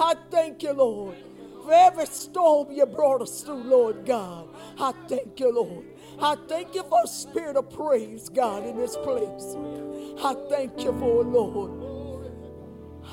[0.00, 1.16] I thank you, Lord,
[1.62, 4.48] for every storm you brought us through, Lord God.
[4.78, 5.86] I thank you, Lord.
[6.20, 9.56] I thank you for a spirit of praise, God, in this place.
[10.22, 11.82] I thank you for Lord.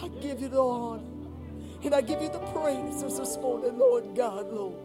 [0.01, 1.03] I give you the honor
[1.83, 4.77] and I give you the praises this morning, Lord God, Lord.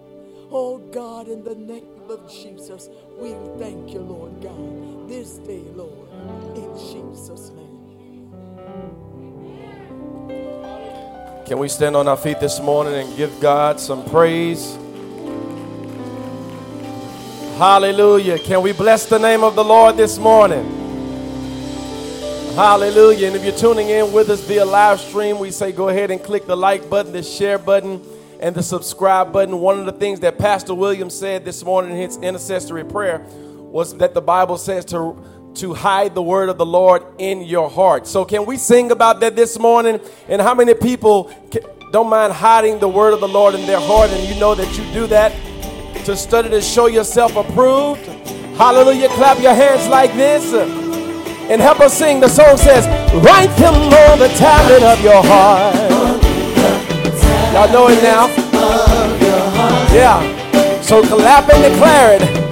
[0.51, 2.89] Oh God, in the name of Jesus,
[3.19, 6.09] we thank you, Lord God, this day, Lord,
[6.57, 9.06] in Jesus' name.
[11.47, 14.75] Can we stand on our feet this morning and give God some praise?
[17.57, 18.37] Hallelujah.
[18.41, 20.65] Can we bless the name of the Lord this morning?
[22.57, 23.29] Hallelujah.
[23.29, 26.21] And if you're tuning in with us via live stream, we say go ahead and
[26.21, 28.03] click the like button, the share button,
[28.41, 29.61] and the subscribe button.
[29.61, 33.25] One of the things that Pastor Williams said this morning in his intercessory prayer
[33.77, 35.17] was that the Bible says to
[35.57, 38.07] to hide the word of the Lord in your heart.
[38.07, 40.01] So, can we sing about that this morning?
[40.29, 41.31] And how many people
[41.93, 44.11] don't mind hiding the word of the Lord in their heart?
[44.11, 45.33] And you know that you do that
[46.05, 48.05] to study to show yourself approved.
[48.57, 49.09] Hallelujah.
[49.09, 50.53] Clap your hands like this
[51.51, 52.21] and help us sing.
[52.21, 52.87] The song says,
[53.25, 55.75] Write them on the tablet of your heart.
[57.53, 58.27] Y'all know it now?
[59.95, 60.81] Yeah.
[60.83, 62.46] So clap and declare it.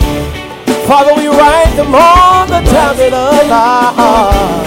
[0.86, 4.66] Father, we write them on the tablet of our heart.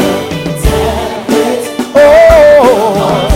[1.94, 3.30] Oh,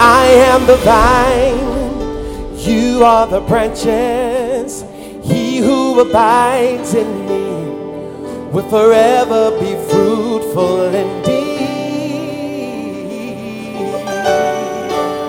[0.00, 4.84] I am the vine, you are the branches.
[5.22, 11.38] He who abides in me will forever be fruitful indeed.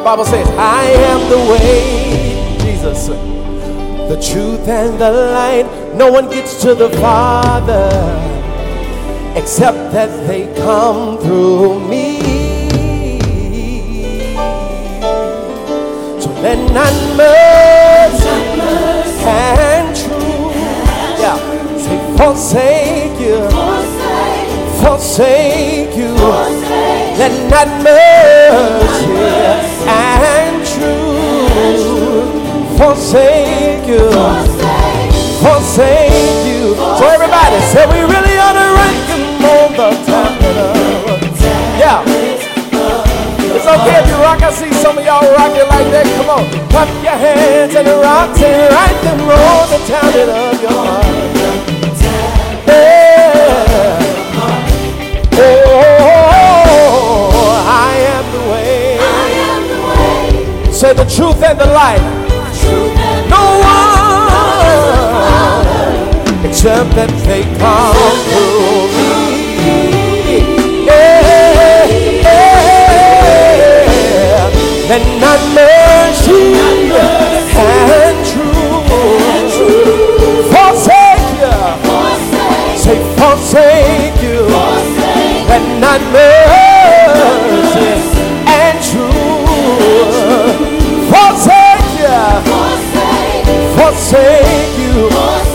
[0.04, 2.19] Bible says, I am the way
[2.80, 3.08] Jesus.
[3.08, 7.90] The truth and the light, no one gets to the Father
[9.36, 12.20] except that they come through me.
[16.22, 18.30] So let not mercy
[19.28, 20.56] and truth,
[21.20, 21.38] yeah,
[21.78, 23.50] say forsake you,
[24.82, 26.14] forsake you.
[27.20, 29.12] Let not mercy
[29.86, 30.39] and
[32.80, 34.08] forsake you.
[35.44, 36.76] Forsake you.
[36.96, 40.32] So everybody say we really ought to rank them on the top
[41.76, 42.00] Yeah.
[43.52, 44.42] It's okay if you rock.
[44.42, 46.08] I see some of y'all rocking like that.
[46.16, 46.46] Come on.
[46.72, 51.06] Clap your hands and rock and write them on the tablet of your heart.
[52.68, 54.00] Yeah.
[55.42, 55.76] Oh,
[57.68, 58.98] I am the way.
[59.00, 60.72] I am the way.
[60.72, 62.19] Say the truth and the light.
[66.46, 67.96] Except that they come
[68.32, 69.20] through me.
[70.86, 71.60] Yeah,
[75.20, 76.56] not mercy
[77.56, 78.88] and truth.
[80.52, 81.58] Forsake you.
[82.78, 84.42] Say forsake you.
[85.54, 87.92] And not mercy
[88.48, 89.50] and truth.
[91.12, 92.20] Forsake you.
[93.76, 95.49] Forsake you.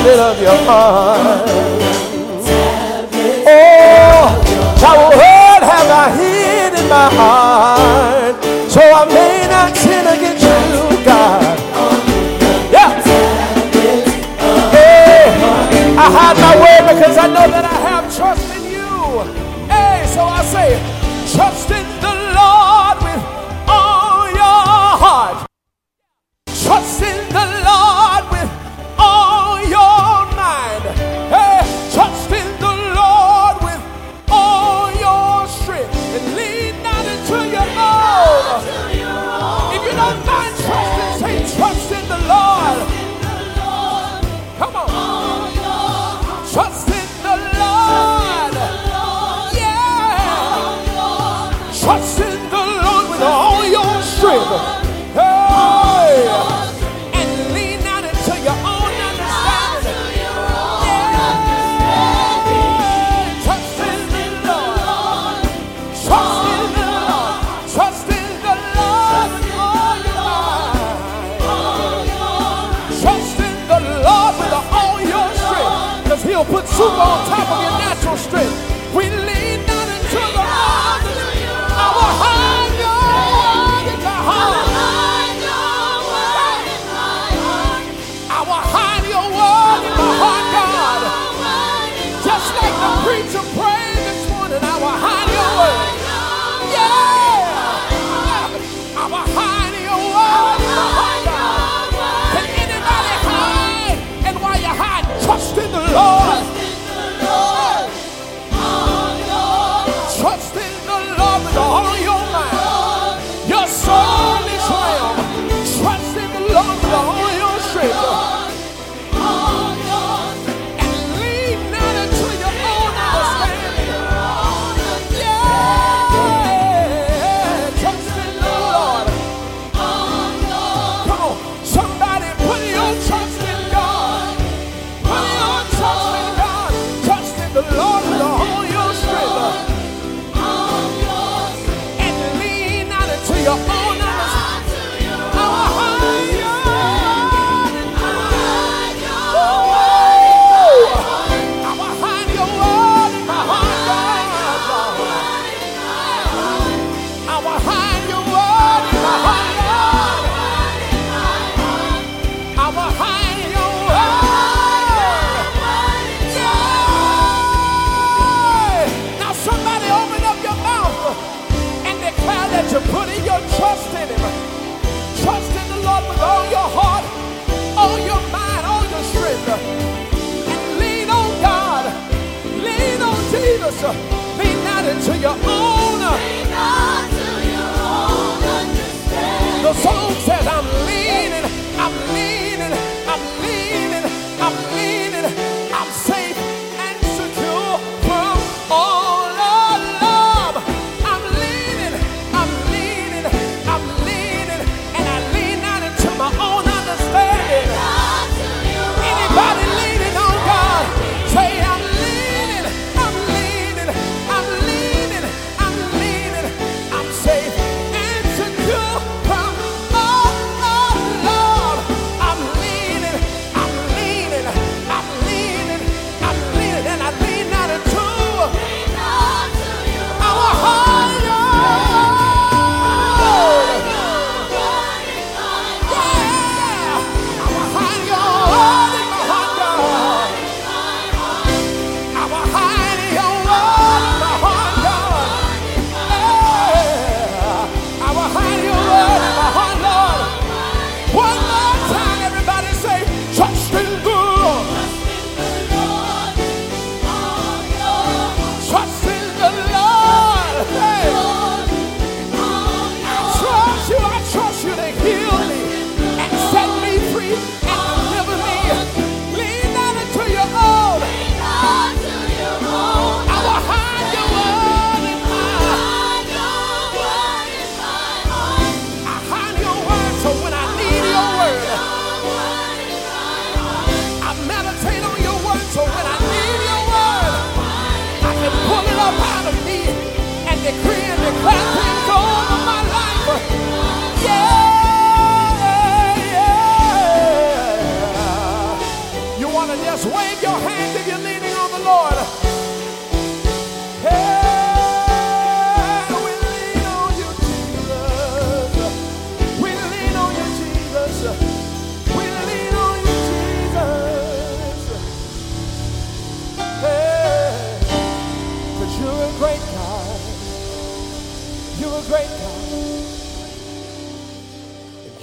[0.00, 1.44] Tablet of your heart.
[3.46, 4.24] Oh,
[4.80, 8.36] thy word have I hid in my heart,
[8.70, 11.58] so I may not sin against you, God.
[12.72, 12.90] Yeah.
[14.72, 15.34] Hey,
[15.98, 17.59] I hide my word because I know that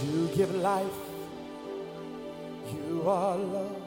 [0.04, 0.86] You give life.
[2.74, 3.82] You are love.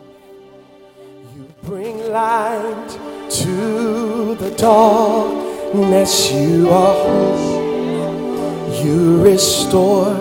[1.34, 2.98] You bring light
[3.30, 6.32] to the darkness.
[6.32, 8.84] You are hope.
[8.84, 10.16] You restore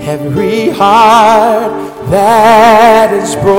[0.00, 1.72] every heart
[2.10, 3.58] that is broken.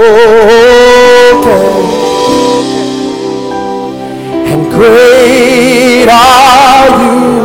[4.51, 7.38] And great are you.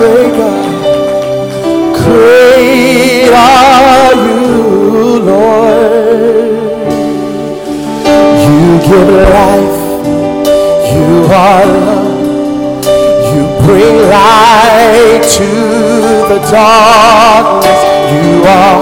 [0.00, 0.56] Maker.
[1.92, 6.00] Great are you, Lord.
[8.44, 9.80] You give life.
[10.90, 11.08] You
[11.44, 12.84] are love.
[13.28, 15.50] You bring light to
[16.30, 17.80] the darkness.
[18.14, 18.80] You are.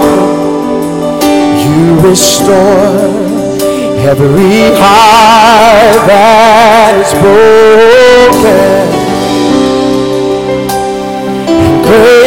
[1.63, 2.95] You restore
[4.07, 8.88] every heart that is broken.
[11.89, 12.18] Lord.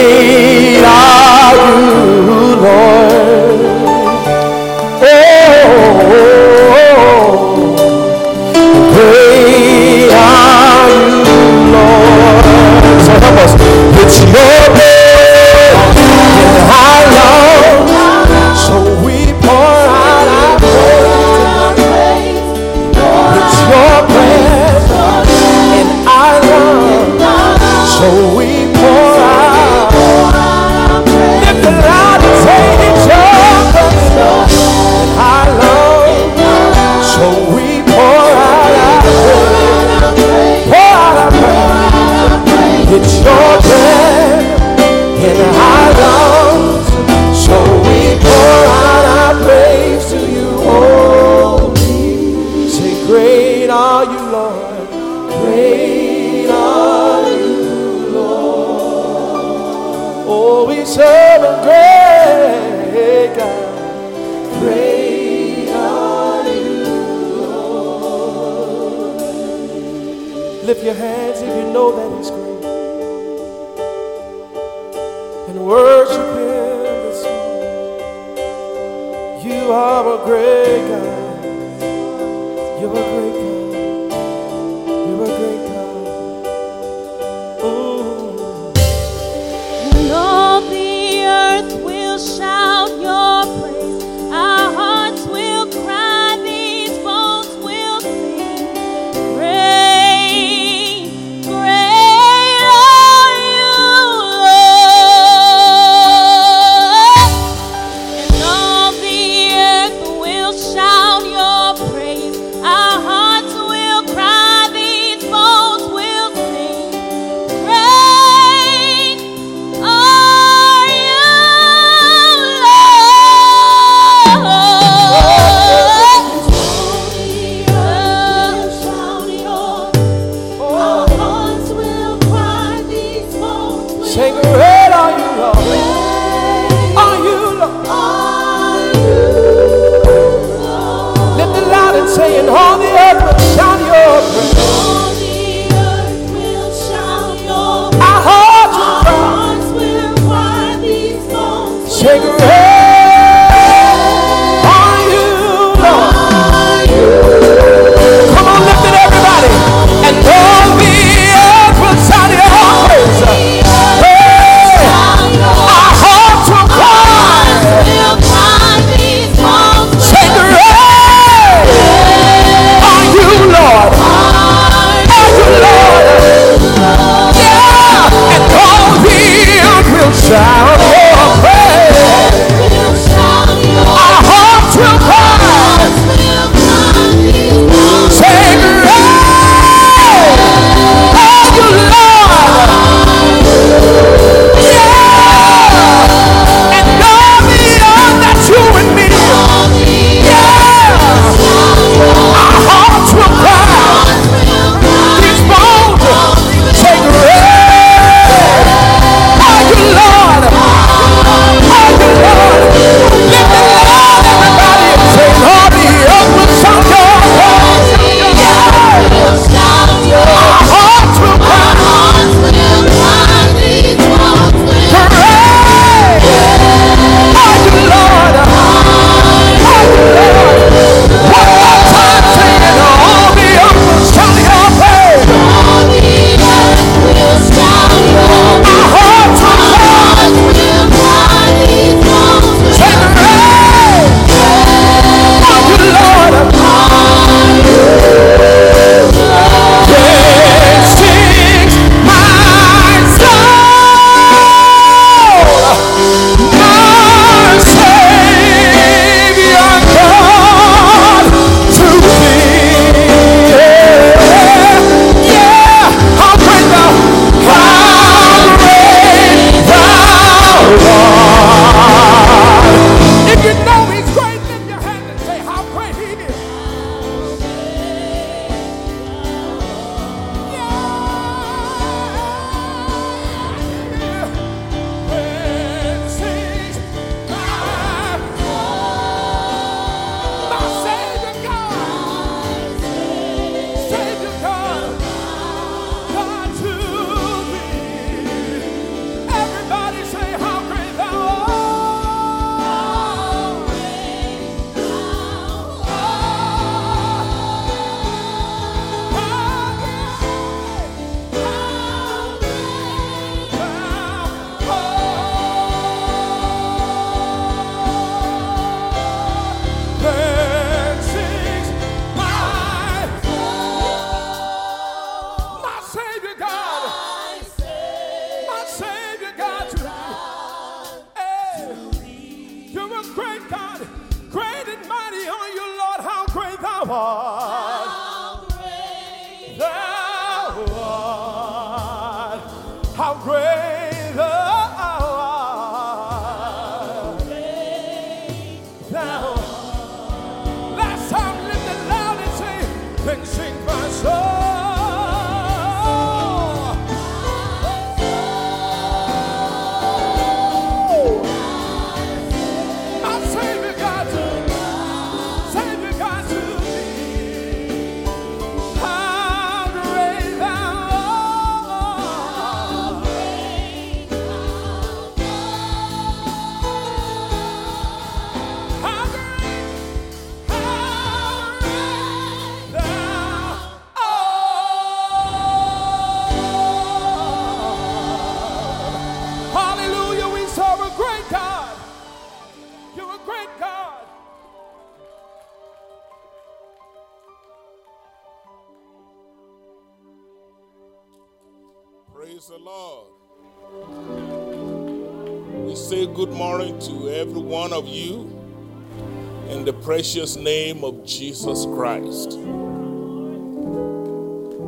[410.03, 412.31] precious name of Jesus Christ.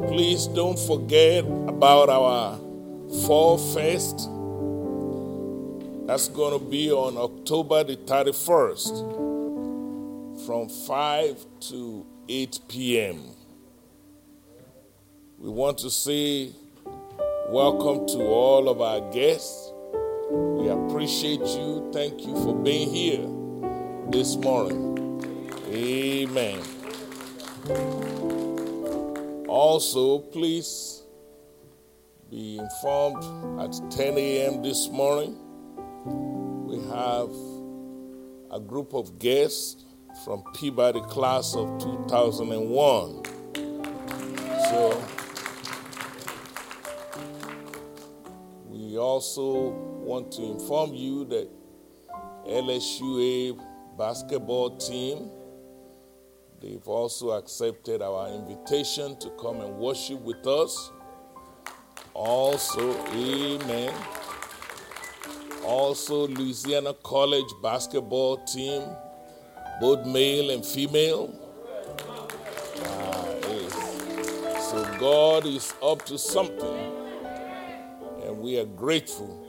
[0.07, 2.57] Please don't forget about our
[3.27, 4.31] Fall Fest.
[6.07, 13.21] That's going to be on October the 31st from 5 to 8 p.m.
[15.41, 16.53] We want to say
[17.49, 19.73] welcome to all of our guests.
[20.31, 21.91] We appreciate you.
[21.93, 23.27] Thank you for being here
[24.13, 24.84] this morning.
[26.37, 26.61] Amen.
[29.47, 31.05] Also, please
[32.29, 33.23] be informed
[33.61, 34.61] at 10 a.m.
[34.61, 35.39] this morning,
[36.67, 37.31] we have
[38.51, 39.85] a group of guests
[40.25, 43.23] from Peabody class of 2001.
[44.71, 45.05] So,
[48.71, 49.69] we also
[50.03, 51.49] want to inform you that
[52.49, 53.57] LSUA
[53.97, 55.31] basketball team
[56.65, 60.91] they've also accepted our invitation to come and worship with us.
[62.15, 63.93] Also, amen.
[65.65, 68.83] Also, Louisiana College basketball team,
[69.81, 71.35] both male and female.
[72.85, 74.71] Ah, yes.
[74.71, 76.93] So, God is up to something,
[78.25, 79.41] and we are grateful.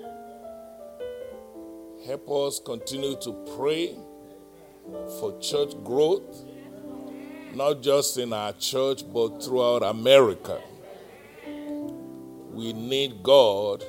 [2.06, 3.98] Help us continue to pray
[5.20, 6.46] for church growth,
[7.56, 10.62] not just in our church, but throughout America.
[12.52, 13.84] We need God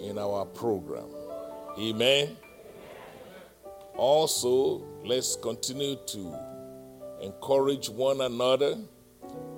[0.00, 1.06] in our program.
[1.78, 2.36] Amen.
[3.96, 6.34] Also, let's continue to
[7.20, 8.76] encourage one another.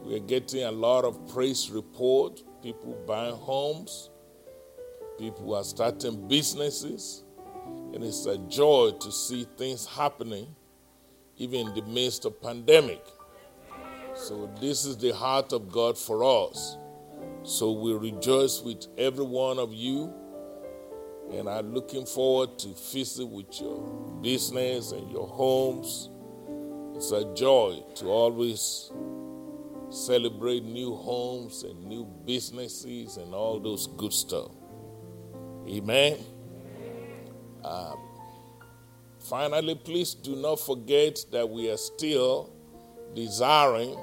[0.02, 2.42] We're getting a lot of praise report.
[2.60, 4.10] People buying homes,
[5.18, 7.24] people are starting businesses,
[7.92, 10.54] and it's a joy to see things happening
[11.36, 13.04] even in the midst of pandemic.
[14.14, 16.76] So this is the heart of God for us.
[17.44, 20.12] So we rejoice with every one of you
[21.32, 23.80] and I'm looking forward to visit with your
[24.20, 26.10] business and your homes.
[26.94, 28.92] It's a joy to always
[29.90, 34.50] celebrate new homes and new businesses and all those good stuff.
[35.68, 36.18] Amen.
[37.64, 37.98] Um,
[39.32, 42.52] finally, please do not forget that we are still
[43.14, 43.98] desiring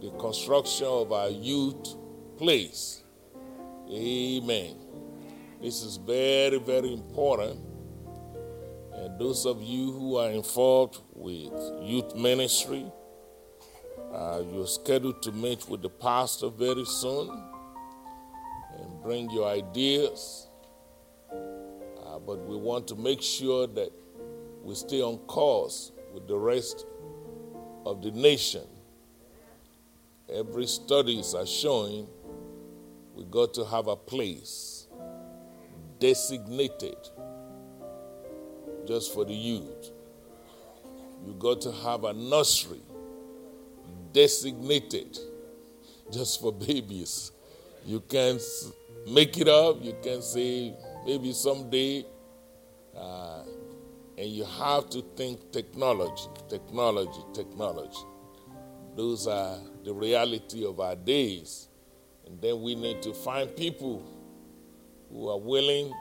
[0.00, 1.96] the construction of our youth
[2.38, 3.02] place.
[3.90, 4.76] Amen.
[5.60, 7.58] This is very, very important.
[8.92, 11.52] And those of you who are involved with
[11.82, 12.86] youth ministry,
[14.12, 17.30] uh, you're scheduled to meet with the pastor very soon
[18.78, 20.45] and bring your ideas.
[22.26, 23.90] But we want to make sure that
[24.62, 26.86] we stay on course with the rest
[27.84, 28.64] of the nation.
[30.32, 32.08] Every studies are showing
[33.14, 34.88] we got to have a place
[36.00, 36.96] designated
[38.86, 39.90] just for the youth.
[41.24, 42.82] You got to have a nursery
[44.12, 45.18] designated
[46.12, 47.32] just for babies.
[47.84, 48.42] You can't
[49.08, 49.82] make it up.
[49.82, 52.04] You can say maybe someday,
[52.96, 53.42] uh,
[54.18, 58.04] and you have to think technology, technology, technology.
[58.96, 61.68] Those are the reality of our days.
[62.24, 64.02] And then we need to find people
[65.12, 65.92] who are willing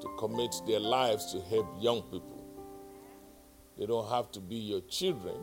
[0.00, 2.44] to commit their lives to help young people.
[3.78, 5.36] They don't have to be your children.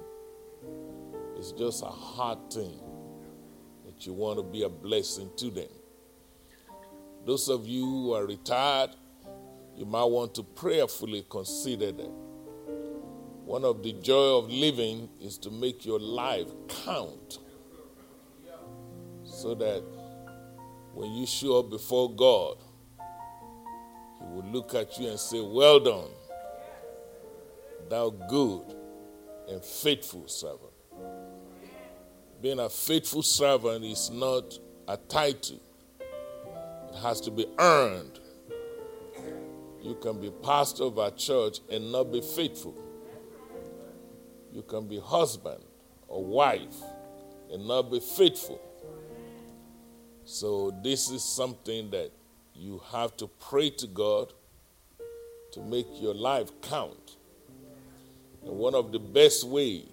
[1.38, 2.80] It's just a hard thing
[3.86, 5.70] that you want to be a blessing to them.
[7.26, 8.92] Those of you who are retired,
[9.76, 12.12] you might want to prayerfully consider that.
[13.46, 16.48] One of the joy of living is to make your life
[16.86, 17.40] count
[19.24, 19.84] so that
[20.94, 22.58] when you show up before God,
[24.20, 26.12] He will look at you and say, Well done,
[27.90, 28.76] thou good
[29.50, 30.72] and faithful servant.
[32.42, 34.58] Being a faithful servant is not
[34.88, 35.60] a title,
[36.00, 38.20] it has to be earned.
[39.84, 42.74] You can be pastor of a church and not be faithful.
[44.54, 45.62] You can be husband
[46.08, 46.76] or wife
[47.52, 48.62] and not be faithful.
[50.24, 52.12] So, this is something that
[52.56, 54.32] you have to pray to God
[55.52, 57.18] to make your life count.
[58.46, 59.84] And one of the best way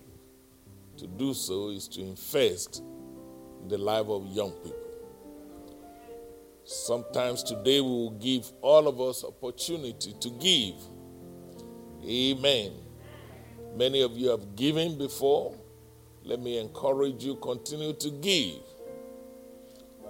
[0.98, 2.81] to do so is to invest
[3.62, 4.80] in the life of young people.
[6.73, 10.77] Sometimes today we will give all of us opportunity to give.
[12.09, 12.75] Amen.
[13.75, 15.59] Many of you have given before.
[16.23, 18.63] Let me encourage you continue to give.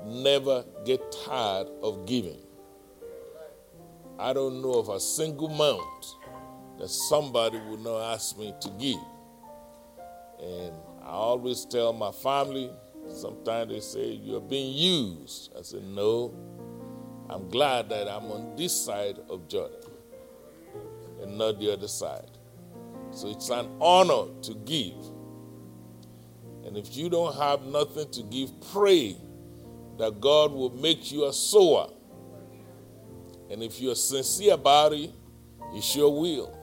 [0.05, 2.43] Never get tired of giving.
[4.19, 6.07] I don't know of a single month
[6.79, 9.01] that somebody would not ask me to give.
[10.43, 12.71] And I always tell my family,
[13.09, 15.53] sometimes they say, You're being used.
[15.59, 16.35] I said, No,
[17.31, 19.79] I'm glad that I'm on this side of Jordan
[21.23, 22.31] and not the other side.
[23.13, 24.97] So it's an honor to give.
[26.65, 29.17] And if you don't have nothing to give, pray
[29.99, 31.91] that God will make you a sower.
[33.49, 35.11] And if you're sincere about it,
[35.73, 36.57] He sure will.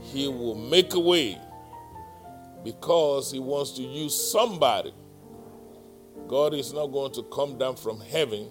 [0.00, 1.40] He will make a way
[2.62, 4.94] because He wants to use somebody.
[6.28, 8.50] God is not going to come down from heaven,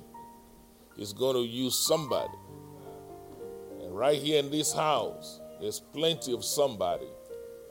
[0.98, 2.34] He's going to use somebody.
[3.82, 7.08] And right here in this house, there's plenty of somebody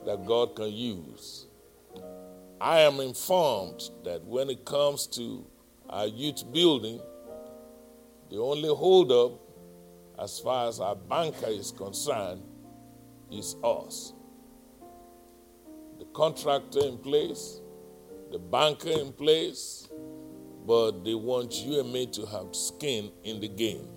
[0.05, 1.45] that God can use.
[2.59, 5.45] I am informed that when it comes to
[5.89, 6.99] our youth building,
[8.29, 9.39] the only holdup,
[10.17, 12.41] as far as our banker is concerned,
[13.31, 14.13] is us.
[15.99, 17.61] The contractor in place,
[18.31, 19.87] the banker in place,
[20.67, 23.87] but they want you and me to have skin in the game.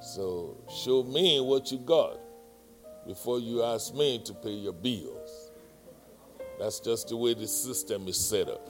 [0.00, 2.20] So show me what you got
[3.06, 5.50] before you ask me to pay your bills.
[6.58, 8.68] That's just the way the system is set up.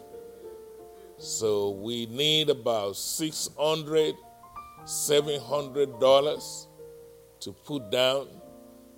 [1.19, 4.15] So we need about 600
[4.85, 6.67] $700
[7.41, 8.29] to put down.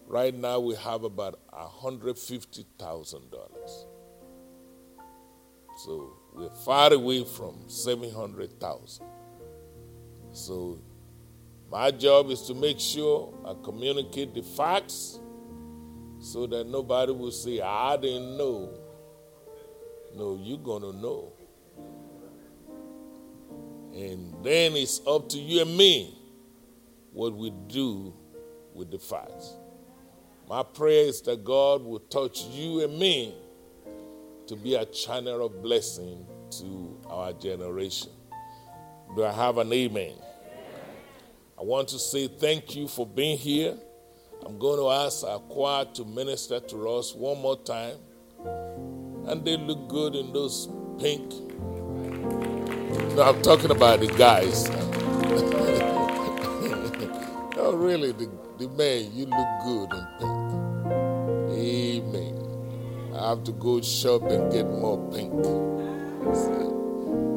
[0.06, 3.91] Right now we have about $150,000.
[5.76, 9.06] So we're far away from 700,000.
[10.32, 10.78] So
[11.70, 15.18] my job is to make sure I communicate the facts
[16.20, 18.78] so that nobody will say, I didn't know.
[20.14, 21.32] No, you're going to know.
[23.94, 26.18] And then it's up to you and me
[27.12, 28.14] what we do
[28.74, 29.54] with the facts.
[30.48, 33.34] My prayer is that God will touch you and me
[34.46, 36.26] to be a channel of blessing
[36.58, 38.10] to our generation.
[39.16, 40.14] Do I have an amen?
[41.58, 43.76] I want to say thank you for being here.
[44.44, 47.96] I'm going to ask our choir to minister to us one more time.
[49.26, 51.32] And they look good in those pink
[53.14, 54.70] no, I'm talking about the guys.
[57.56, 60.51] no, really, the, the man, you look good in pink.
[63.22, 65.32] I have to go shop and get more pink.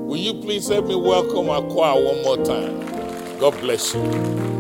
[0.08, 2.80] Will you please help me welcome our choir one more time?
[3.40, 4.55] God bless you.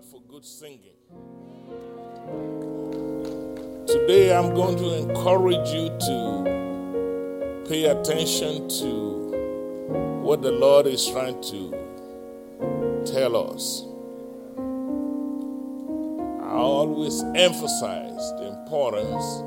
[0.00, 0.96] God for good singing.
[3.86, 11.40] Today I'm going to encourage you to pay attention to what the Lord is trying
[11.42, 11.70] to
[13.12, 13.84] tell us.
[16.44, 19.42] I always emphasize the importance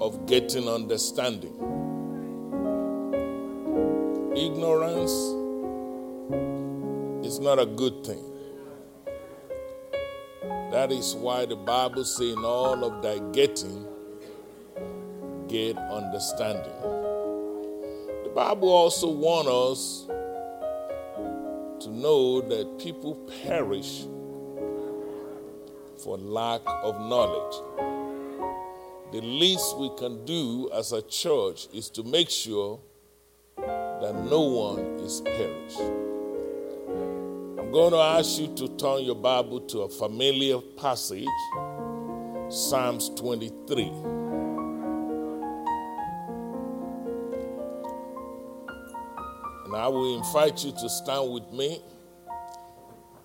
[0.00, 1.54] of getting understanding.
[4.36, 5.12] Ignorance
[7.26, 8.33] is not a good thing.
[10.74, 13.86] That is why the Bible says, in all of thy getting,
[15.46, 16.72] get understanding.
[18.24, 20.06] The Bible also warns us
[21.84, 24.02] to know that people perish
[26.02, 27.54] for lack of knowledge.
[29.12, 32.80] The least we can do as a church is to make sure
[33.56, 36.13] that no one is perished.
[37.74, 41.26] Going to ask you to turn your Bible to a familiar passage,
[42.48, 43.88] Psalms 23.
[49.64, 51.82] And I will invite you to stand with me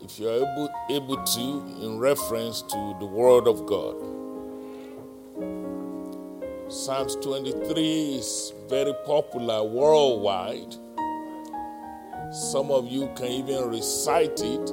[0.01, 3.97] if you're able, able to, in reference to the Word of God.
[6.71, 10.73] Psalms 23 is very popular worldwide.
[12.31, 14.69] Some of you can even recite it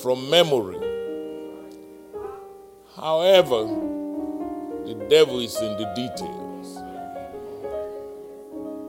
[0.00, 0.78] from memory.
[2.96, 3.66] However,
[4.86, 6.82] the devil is in the details.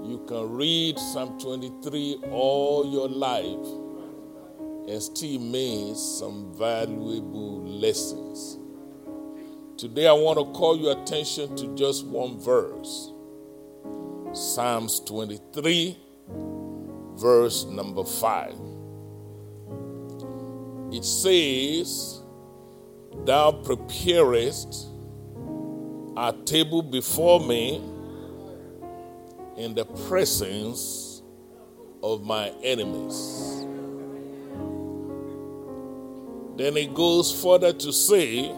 [0.07, 3.67] You can read Psalm 23 all your life
[4.87, 8.57] and still miss some valuable lessons.
[9.77, 13.11] Today, I want to call your attention to just one verse
[14.31, 15.97] Psalms 23,
[17.19, 18.53] verse number 5.
[20.91, 22.21] It says,
[23.25, 24.87] Thou preparest
[26.17, 27.77] a table before me
[29.57, 31.21] in the presence
[32.01, 33.65] of my enemies.
[36.55, 38.51] Then it goes further to say,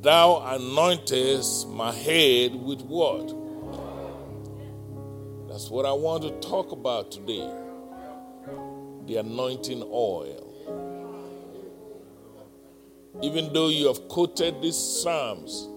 [0.00, 3.34] Thou anointest my head with what?
[5.60, 7.46] That's what I want to talk about today
[9.04, 10.46] the anointing oil.
[13.20, 15.68] Even though you have quoted these Psalms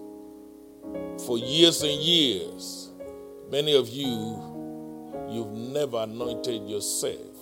[1.26, 2.92] for years and years,
[3.52, 4.08] many of you,
[5.30, 7.36] you've never anointed yourself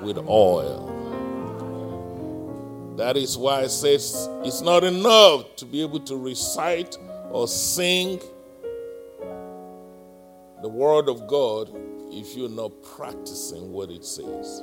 [0.00, 0.88] with oil.
[2.96, 6.96] That is why it says it's not enough to be able to recite
[7.30, 8.22] or sing
[10.62, 11.70] the Word of God
[12.12, 14.62] if you're not practicing what it says.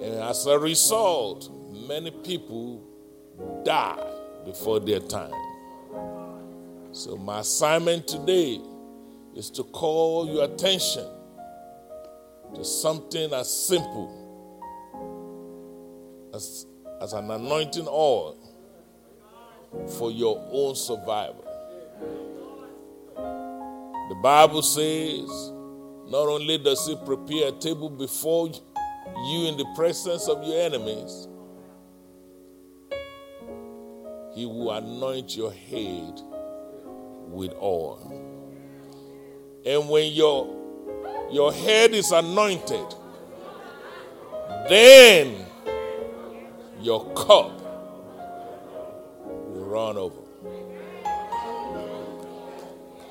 [0.00, 1.50] And as a result,
[1.88, 2.82] many people
[3.64, 4.04] die
[4.44, 5.32] before their time.
[6.92, 8.60] So, my assignment today
[9.34, 11.06] is to call your attention
[12.54, 14.20] to something as simple
[16.32, 16.66] as
[17.00, 18.38] as an anointing oil
[19.98, 21.44] for your own survival.
[24.08, 25.28] The Bible says
[26.06, 31.26] not only does He prepare a table before you in the presence of your enemies,
[34.34, 36.20] He will anoint your head
[37.28, 38.20] with oil.
[39.64, 40.54] And when your,
[41.30, 42.94] your head is anointed,
[44.68, 45.46] then
[46.80, 47.58] your cup
[49.26, 50.23] will run over.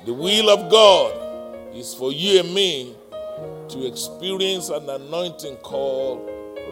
[0.04, 2.94] The will of God is for you and me
[3.68, 6.28] to experience an anointing called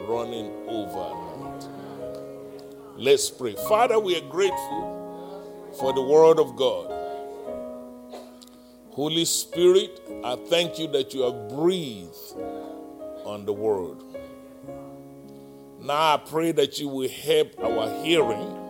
[0.06, 1.32] running over.
[2.96, 3.54] Let's pray.
[3.54, 6.92] Father, we are grateful for the word of God.
[8.90, 12.36] Holy Spirit, I thank you that you have breathed
[13.24, 13.96] on the word.
[15.80, 18.61] Now I pray that you will help our hearing.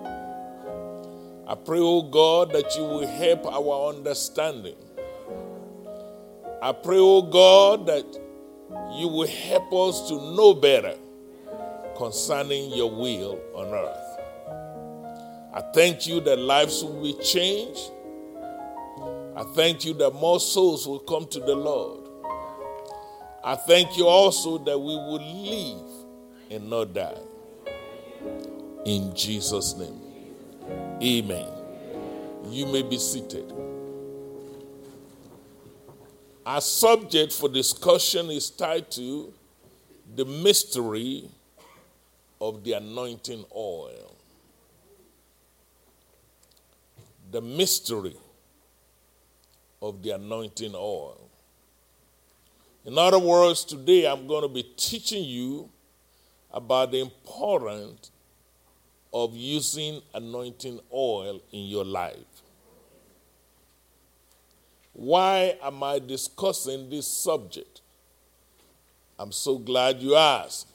[1.53, 4.74] I pray, oh God, that you will help our understanding.
[6.62, 8.07] I pray, oh God, that
[8.96, 10.94] you will help us to know better
[11.98, 15.53] concerning your will on earth.
[15.53, 17.90] I thank you that lives will be changed.
[19.36, 22.09] I thank you that more souls will come to the Lord.
[23.44, 26.07] I thank you also that we will live
[26.50, 27.20] and not die.
[28.86, 30.01] In Jesus' name.
[31.03, 31.48] Amen.
[32.48, 33.53] You may be seated.
[36.46, 39.34] Our subject for discussion is titled
[40.14, 41.28] The Mystery
[42.40, 44.14] of the Anointing Oil.
[47.32, 48.16] The Mystery
[49.80, 51.28] of the Anointing Oil.
[52.84, 55.68] In other words, today I'm going to be teaching you
[56.53, 58.12] about the importance
[59.12, 62.16] of using anointing oil in your life.
[64.92, 67.80] Why am I discussing this subject?
[69.18, 70.68] I'm so glad you asked.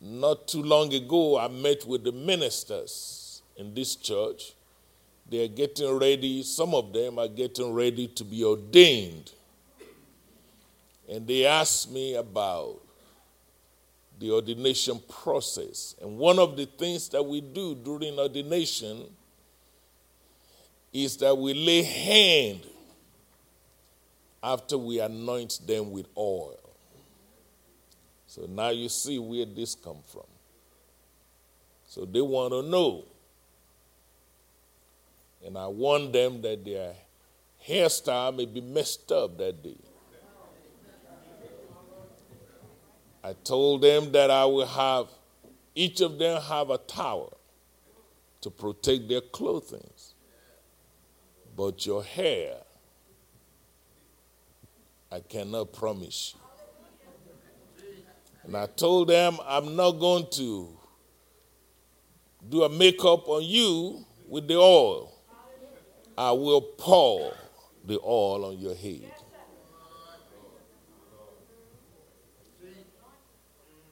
[0.00, 4.52] Not too long ago, I met with the ministers in this church.
[5.28, 9.32] They are getting ready, some of them are getting ready to be ordained.
[11.08, 12.80] And they asked me about
[14.18, 15.94] the ordination process.
[16.00, 19.04] And one of the things that we do during ordination
[20.92, 22.60] is that we lay hand
[24.42, 26.58] after we anoint them with oil.
[28.26, 30.26] So now you see where this come from.
[31.86, 33.04] So they want to know.
[35.44, 36.94] And I warn them that their
[37.66, 39.76] hairstyle may be messed up that day.
[43.26, 45.08] I told them that I will have
[45.74, 47.32] each of them have a tower
[48.40, 49.90] to protect their clothing.
[51.56, 52.54] But your hair,
[55.10, 56.40] I cannot promise you.
[58.44, 60.68] And I told them I'm not going to
[62.48, 65.12] do a makeup on you with the oil.
[66.16, 67.32] I will pour
[67.84, 69.15] the oil on your head.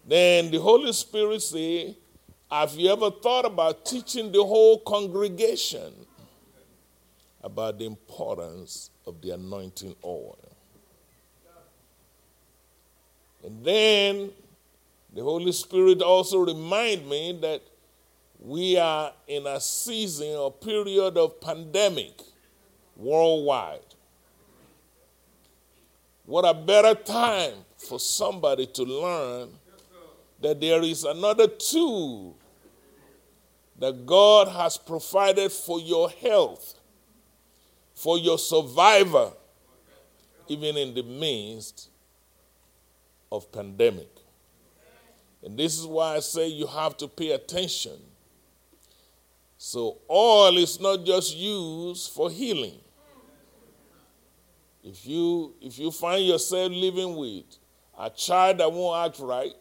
[0.06, 1.96] Then the Holy Spirit say,
[2.50, 5.92] have you ever thought about teaching the whole congregation
[7.42, 10.38] about the importance of the anointing oil?
[13.42, 14.30] And then
[15.12, 17.62] the Holy Spirit also remind me that
[18.40, 22.20] we are in a season or period of pandemic
[22.96, 23.80] worldwide.
[26.26, 29.50] What a better time for somebody to learn
[30.40, 32.36] that there is another tool
[33.78, 36.78] that God has provided for your health,
[37.94, 39.36] for your survival,
[40.48, 41.90] even in the midst
[43.32, 44.10] of pandemic.
[45.42, 47.98] And this is why I say you have to pay attention.
[49.58, 52.78] So oil is not just used for healing.
[54.82, 57.44] If you if you find yourself living with
[57.98, 59.54] a child that won't act right,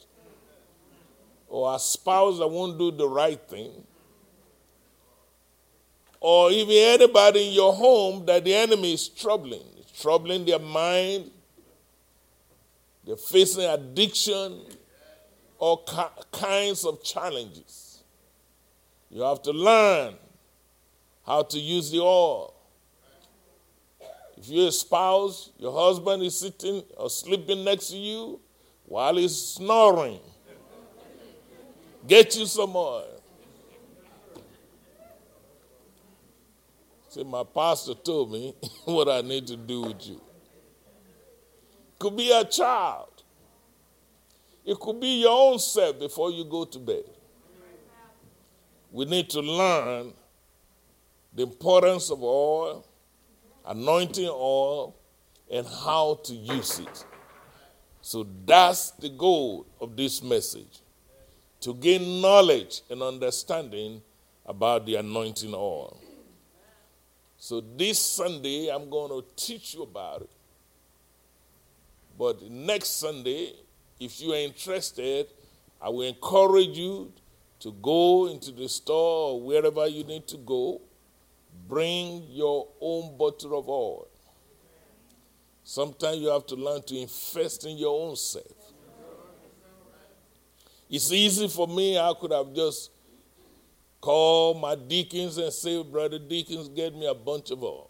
[1.53, 3.71] or a spouse that won't do the right thing,
[6.19, 11.29] or even anybody in your home that the enemy is troubling, it's troubling their mind,
[13.05, 14.61] they're facing addiction,
[15.59, 15.87] all
[16.31, 18.03] kinds of challenges.
[19.11, 20.15] You have to learn
[21.23, 22.55] how to use the oil.
[24.37, 28.39] If you're a spouse, your husband is sitting or sleeping next to you
[28.85, 30.19] while he's snoring
[32.05, 33.21] Get you some oil.
[37.09, 40.21] See, my pastor told me what I need to do with you.
[41.99, 43.23] Could be a child.
[44.65, 47.03] It could be your own self before you go to bed.
[48.91, 50.13] We need to learn
[51.33, 52.85] the importance of oil,
[53.65, 54.95] anointing oil,
[55.51, 57.05] and how to use it.
[58.01, 60.82] So that's the goal of this message
[61.63, 64.01] to gain knowledge and understanding
[64.45, 65.97] about the anointing oil.
[67.37, 70.29] So this Sunday, I'm going to teach you about it.
[72.19, 73.53] But next Sunday,
[73.97, 75.27] if you are interested,
[75.81, 77.13] I will encourage you
[77.61, 80.81] to go into the store or wherever you need to go.
[81.69, 84.07] Bring your own bottle of oil.
[85.63, 88.62] Sometimes you have to learn to invest in your own self.
[90.89, 92.91] It's easy for me, I could have just
[93.99, 97.89] called my deacons and say, Brother Deacons, get me a bunch of oil.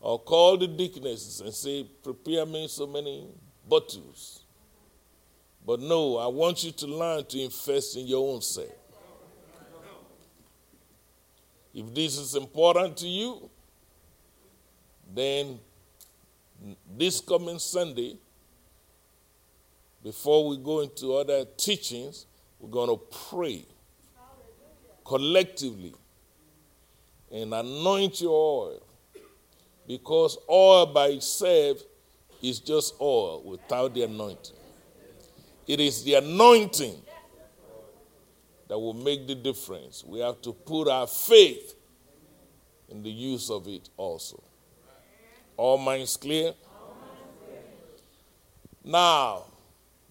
[0.00, 3.26] Or call the deaconesses and say, prepare me so many
[3.68, 4.44] bottles.
[5.66, 8.68] But no, I want you to learn to invest in your own self.
[11.74, 13.50] If this is important to you,
[15.12, 15.58] then
[16.96, 18.16] this coming Sunday,
[20.06, 22.26] before we go into other teachings,
[22.60, 23.66] we're going to pray
[25.04, 25.92] collectively
[27.32, 28.86] and anoint your oil
[29.84, 31.82] Because oil by itself
[32.40, 34.54] is just oil without the anointing.
[35.66, 37.02] It is the anointing
[38.68, 40.04] that will make the difference.
[40.06, 41.74] We have to put our faith
[42.88, 44.40] in the use of it also.
[45.56, 46.54] All minds clear?
[48.84, 49.46] Now,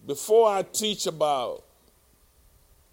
[0.06, 1.64] before I teach about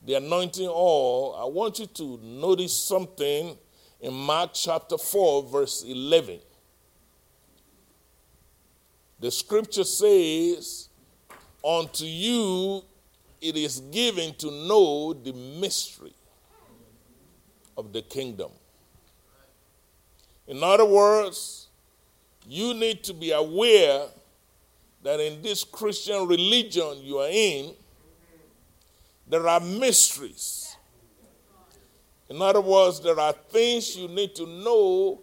[0.05, 3.57] the anointing oil, I want you to notice something
[4.01, 6.39] in Mark chapter 4, verse 11.
[9.19, 10.89] The scripture says,
[11.63, 12.83] Unto you
[13.39, 16.13] it is given to know the mystery
[17.77, 18.51] of the kingdom.
[20.47, 21.67] In other words,
[22.45, 24.07] you need to be aware
[25.03, 27.73] that in this Christian religion you are in,
[29.27, 30.75] there are mysteries.
[32.29, 35.21] In other words, there are things you need to know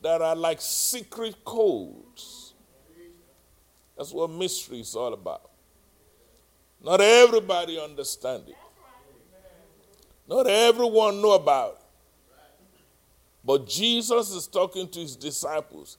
[0.00, 2.54] that are like secret codes.
[3.96, 5.50] That's what mystery is all about.
[6.82, 8.56] Not everybody understand it.
[10.28, 11.78] Not everyone know about it.
[13.44, 15.98] But Jesus is talking to his disciples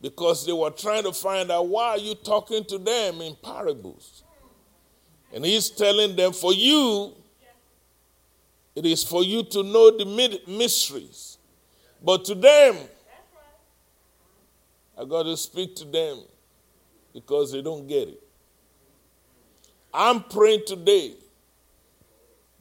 [0.00, 4.22] because they were trying to find out why are you talking to them in parables?
[5.32, 7.14] And he's telling them, for you,
[8.74, 11.38] it is for you to know the mysteries.
[12.02, 12.76] But to them,
[14.98, 16.22] I got to speak to them
[17.12, 18.22] because they don't get it.
[19.92, 21.14] I'm praying today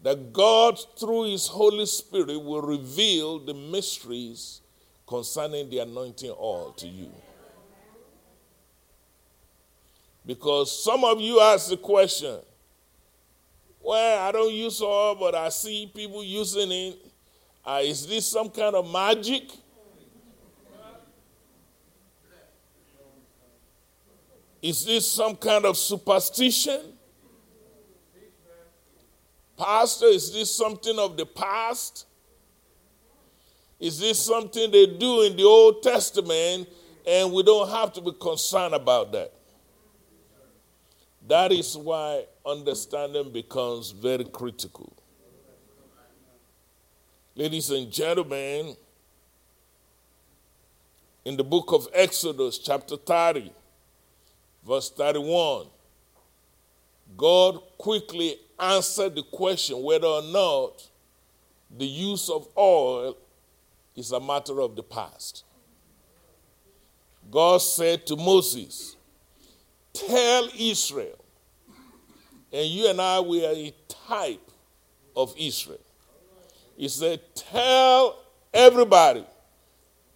[0.03, 4.61] that God, through His Holy Spirit, will reveal the mysteries
[5.07, 7.11] concerning the anointing oil to you.
[10.25, 12.39] Because some of you ask the question,
[13.81, 16.97] well, I don't use oil, but I see people using it.
[17.63, 19.43] Uh, is this some kind of magic?
[24.61, 26.81] Is this some kind of superstition?
[29.55, 32.07] Pastor, is this something of the past?
[33.79, 36.67] Is this something they do in the Old Testament
[37.07, 39.31] and we don't have to be concerned about that?
[41.27, 44.95] That is why understanding becomes very critical.
[47.33, 48.75] Ladies and gentlemen,
[51.25, 53.51] in the book of Exodus, chapter 30,
[54.65, 55.65] verse 31,
[57.17, 60.87] God quickly answered the question whether or not
[61.75, 63.17] the use of oil
[63.95, 65.43] is a matter of the past.
[67.31, 68.95] God said to Moses,
[69.95, 71.23] Tell Israel,
[72.51, 73.73] and you and I, we are a
[74.07, 74.51] type
[75.15, 75.79] of Israel.
[76.75, 78.21] He said, Tell
[78.53, 79.25] everybody,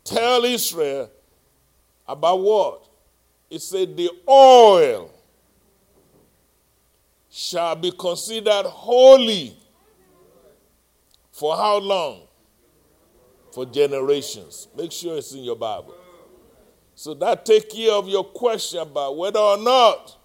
[0.04, 1.10] tell Israel
[2.08, 2.88] about what?
[3.50, 5.12] He said, The oil
[7.30, 9.56] shall be considered holy.
[11.32, 12.24] For how long?
[13.54, 14.68] For generations.
[14.76, 15.96] Make sure it's in your Bible.
[17.00, 20.18] So that take care of your question about whether or not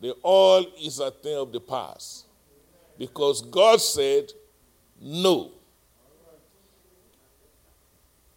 [0.00, 2.26] the oil is a thing of the past.
[2.96, 4.30] Because God said
[5.02, 5.50] no.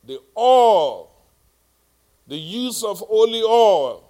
[0.04, 1.12] The oil,
[2.26, 4.10] the use of holy oil,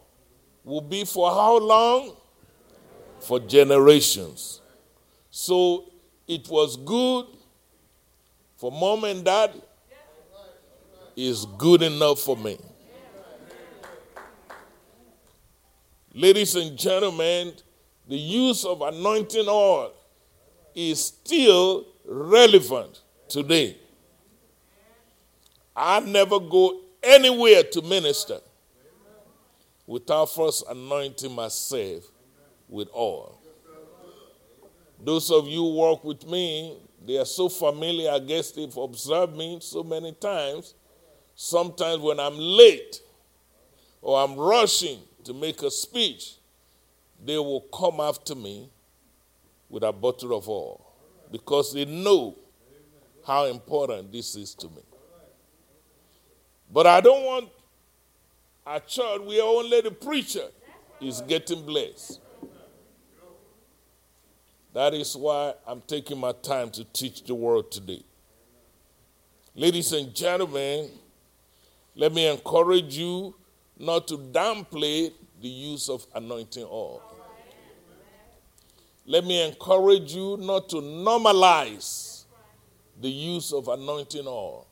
[0.63, 2.15] will be for how long?
[3.19, 4.61] for generations.
[5.29, 5.91] So
[6.25, 7.25] it was good
[8.55, 9.51] for mom and dad,
[11.17, 12.57] is good enough for me.
[16.19, 17.53] Ladies and gentlemen,
[18.09, 19.93] the use of anointing oil
[20.75, 23.77] is still relevant today.
[25.73, 28.39] I never go anywhere to minister
[29.87, 32.03] without first anointing myself
[32.67, 33.39] with oil.
[35.01, 39.37] Those of you who work with me, they are so familiar, I guess they've observed
[39.37, 40.73] me so many times.
[41.35, 42.99] Sometimes when I'm late
[44.01, 46.35] or I'm rushing to make a speech,
[47.23, 48.69] they will come after me
[49.69, 50.85] with a bottle of oil
[51.31, 52.35] because they know
[53.25, 54.81] how important this is to me.
[56.71, 57.49] But I don't want
[58.65, 60.47] a church where only the preacher
[61.01, 62.19] is getting blessed.
[64.73, 68.03] That is why I'm taking my time to teach the world today.
[69.55, 70.89] Ladies and gentlemen,
[71.95, 73.35] let me encourage you
[73.79, 75.11] not to downplay
[75.41, 77.01] the use of anointing oil.
[79.05, 82.25] Let me encourage you not to normalize
[83.01, 84.67] the use of anointing oil.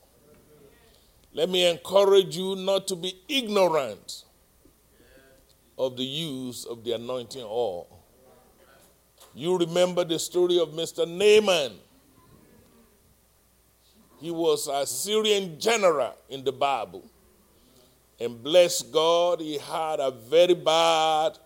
[1.32, 4.24] Let me encourage you not to be ignorant
[5.78, 7.86] of the use of the anointing oil.
[9.34, 11.06] You remember the story of Mr.
[11.08, 11.78] Naaman.
[14.20, 17.04] He was a Syrian general in the Bible.
[18.20, 21.38] And bless God, he had a very bad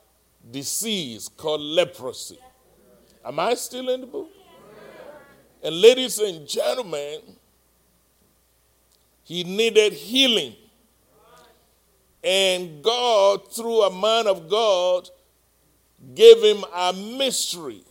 [0.50, 2.38] disease called leprosy.
[3.24, 4.30] Am I still in the book?
[5.62, 7.20] And ladies and gentlemen,
[9.22, 10.56] he needed healing.
[12.24, 15.08] And God, through a man of God,
[16.14, 17.84] gave him a mystery,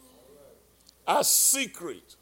[1.07, 2.15] a secret.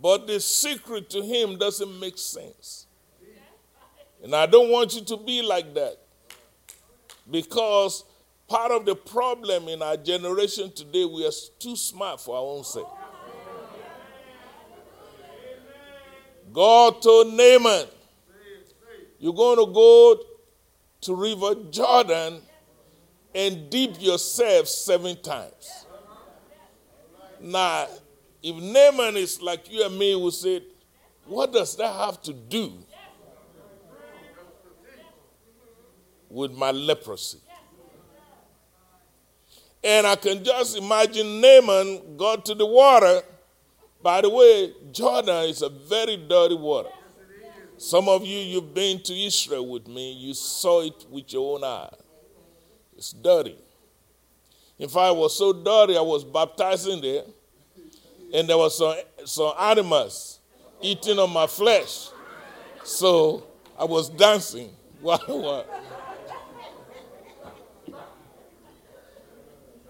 [0.00, 2.85] But the secret to him doesn't make sense.
[4.26, 5.98] And I don't want you to be like that.
[7.30, 8.02] Because
[8.48, 12.64] part of the problem in our generation today, we are too smart for our own
[12.64, 12.82] sake.
[16.52, 17.86] God told Naaman,
[19.20, 20.20] You're going to go
[21.02, 22.42] to River Jordan
[23.32, 25.86] and dip yourself seven times.
[27.40, 27.86] Now,
[28.42, 30.64] if Naaman is like you and me, we say,
[31.26, 32.72] What does that have to do
[36.36, 37.38] with my leprosy?
[39.82, 43.22] And I can just imagine Naaman got to the water.
[44.02, 46.90] By the way, Jordan is a very dirty water.
[47.78, 51.64] Some of you, you've been to Israel with me, you saw it with your own
[51.64, 51.90] eye.
[52.96, 53.56] It's dirty.
[54.78, 57.22] In fact, it was so dirty, I was baptizing there,
[58.34, 60.40] and there was some, some animals
[60.82, 62.10] eating on my flesh.
[62.82, 63.46] So
[63.78, 64.70] I was dancing.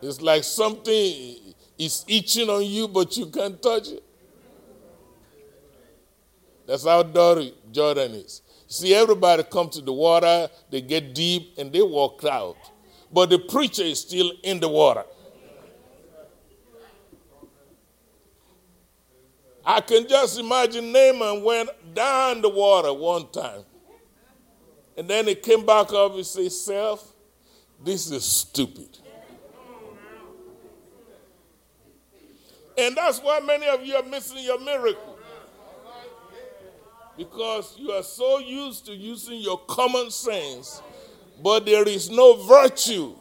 [0.03, 4.03] It's like something is itching on you, but you can't touch it.
[6.67, 8.43] That's how dirty Jordan is.
[8.67, 12.57] See, everybody come to the water, they get deep, and they walk out.
[13.13, 15.05] But the preacher is still in the water.
[19.65, 23.63] I can just imagine Naaman went down the water one time.
[24.97, 27.13] And then he came back up and said, Self,
[27.85, 28.99] this is stupid.
[32.79, 35.19] And that's why many of you are missing your miracle.
[37.17, 40.83] Because you are so used to using your common sense,
[41.43, 43.15] but there is no virtue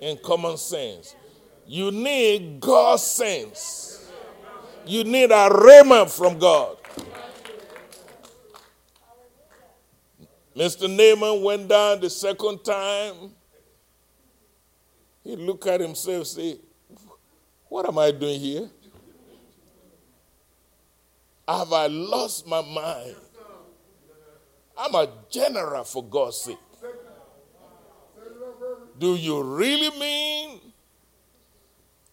[0.00, 1.14] in common sense.
[1.66, 4.10] You need God's sense.
[4.86, 6.76] You need a rhema from God.
[10.56, 10.88] Mr.
[10.88, 13.32] Naaman went down the second time.
[15.24, 16.58] He looked at himself and said,
[17.74, 18.70] what am I doing here?
[21.48, 23.16] Have I lost my mind?
[24.78, 26.58] I'm a general for God's sake.
[28.96, 30.60] Do you really mean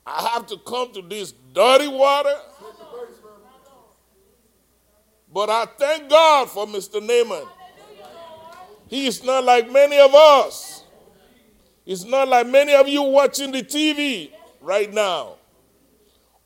[0.03, 2.39] I have to come to this dirty water?
[5.32, 6.99] But I thank God for Mr.
[6.99, 7.47] Naaman.
[8.88, 10.86] He is not like many of us.
[11.86, 15.36] He's not like many of you watching the TV right now.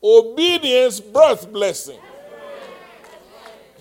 [0.08, 2.00] Obedience birth blessing.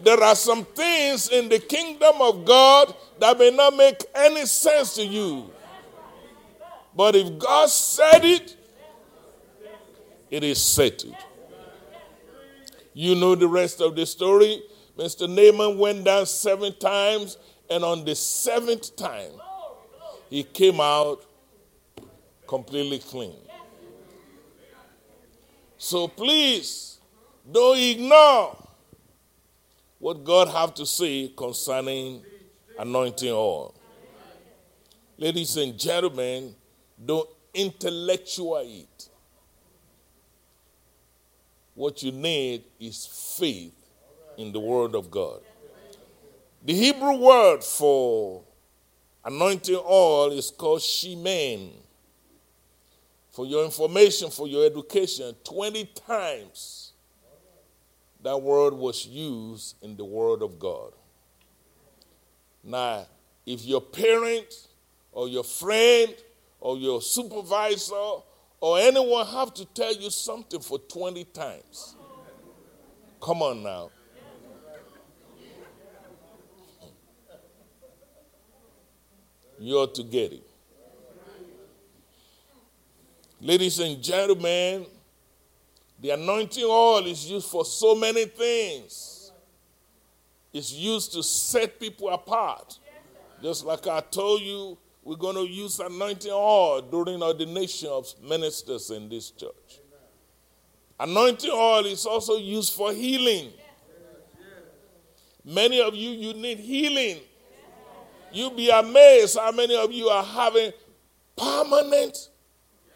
[0.03, 4.95] There are some things in the kingdom of God that may not make any sense
[4.95, 5.51] to you.
[6.97, 8.57] But if God said it,
[10.31, 11.17] it is settled.
[12.95, 14.63] You know the rest of the story.
[14.97, 15.29] Mr.
[15.29, 17.37] Naaman went down seven times,
[17.69, 19.33] and on the seventh time,
[20.31, 21.27] he came out
[22.47, 23.37] completely clean.
[25.85, 26.99] So please
[27.53, 28.57] don't ignore
[29.99, 32.23] what God have to say concerning
[32.79, 33.75] anointing oil.
[35.19, 36.55] Ladies and gentlemen,
[37.05, 39.09] don't intellectualize it.
[41.75, 43.75] What you need is faith
[44.39, 45.43] in the Word of God.
[46.65, 48.43] The Hebrew word for
[49.23, 51.84] anointing oil is called shemen
[53.35, 56.93] for your information, for your education, 20 times
[58.23, 60.93] that word was used in the Word of God.
[62.63, 63.07] Now,
[63.45, 64.69] if your parent
[65.11, 66.15] or your friend
[66.61, 68.21] or your supervisor
[68.61, 71.97] or anyone have to tell you something for 20 times,
[73.21, 73.91] come on now.
[79.59, 80.44] You ought to get it.
[83.45, 84.87] Ladies and gentlemen,
[86.01, 89.33] the anointing oil is used for so many things.
[90.51, 92.79] It's used to set people apart.
[93.43, 98.91] Just like I told you, we're going to use anointing oil during ordination of ministers
[98.91, 99.81] in this church.
[100.99, 103.51] Anointing oil is also used for healing.
[105.45, 107.19] Many of you, you need healing.
[108.33, 110.73] You'll be amazed how many of you are having
[111.37, 112.31] permanent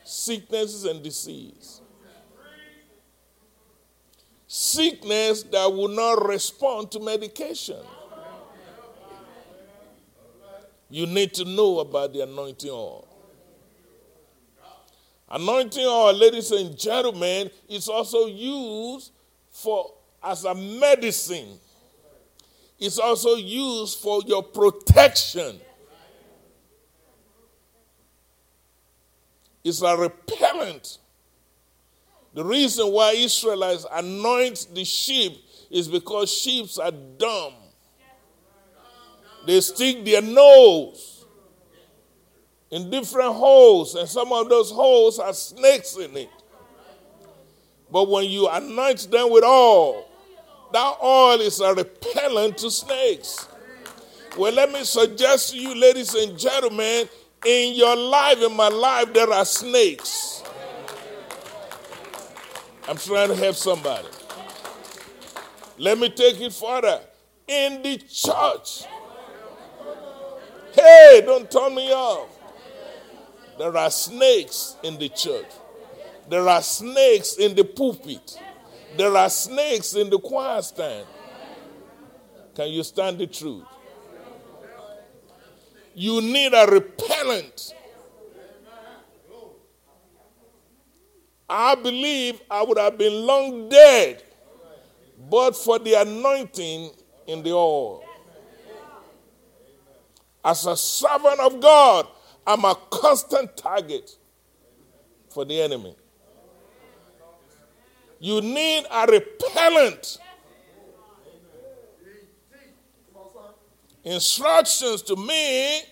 [0.08, 1.82] sicknesses and disease.
[4.46, 7.76] Sickness that will not respond to medication.
[10.90, 13.06] You need to know about the anointing oil.
[15.28, 19.12] Anointing oil, ladies and gentlemen, is also used
[19.50, 19.92] for
[20.24, 21.58] as a medicine.
[22.78, 25.60] It's also used for your protection.
[29.68, 30.98] It's a repellent.
[32.32, 37.52] The reason why Israelites anoint the sheep is because sheep are dumb.
[39.46, 41.26] They stick their nose
[42.70, 46.30] in different holes, and some of those holes have snakes in it.
[47.90, 50.06] But when you anoint them with oil,
[50.72, 53.48] that oil is a repellent to snakes.
[54.36, 57.08] Well, let me suggest to you, ladies and gentlemen,
[57.44, 60.42] in your life, in my life, there are snakes.
[62.88, 64.08] I'm trying to help somebody.
[65.76, 67.00] Let me take it further.
[67.46, 68.84] In the church,
[70.74, 72.28] hey, don't turn me off.
[73.58, 75.46] There are snakes in the church.
[76.28, 78.38] There are snakes in the pulpit.
[78.96, 81.06] There are snakes in the choir stand.
[82.54, 83.64] Can you stand the truth?
[85.98, 87.74] You need a repellent.
[91.50, 94.22] I believe I would have been long dead,
[95.28, 96.92] but for the anointing
[97.26, 98.04] in the oil.
[100.44, 102.06] As a servant of God,
[102.46, 104.08] I'm a constant target
[105.30, 105.96] for the enemy.
[108.20, 110.18] You need a repellent.
[114.04, 115.82] Instructions to me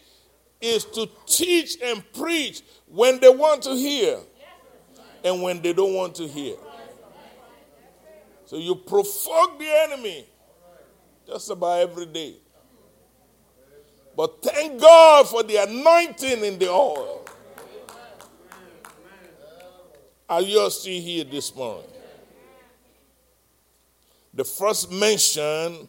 [0.60, 4.18] is to teach and preach when they want to hear
[5.24, 6.56] and when they don't want to hear.
[8.46, 10.26] So you provoke the enemy
[11.26, 12.36] just about every day.
[14.16, 17.24] But thank God for the anointing in the oil.
[20.28, 21.90] Are you still here this morning?
[24.32, 25.88] The first mention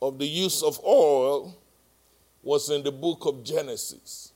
[0.00, 1.56] of the use of oil
[2.42, 4.32] was in the book of Genesis.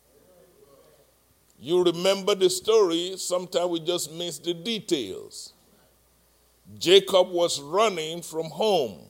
[1.59, 5.55] You remember the story, sometimes we just miss the details.
[6.79, 9.01] Jacob was running from home.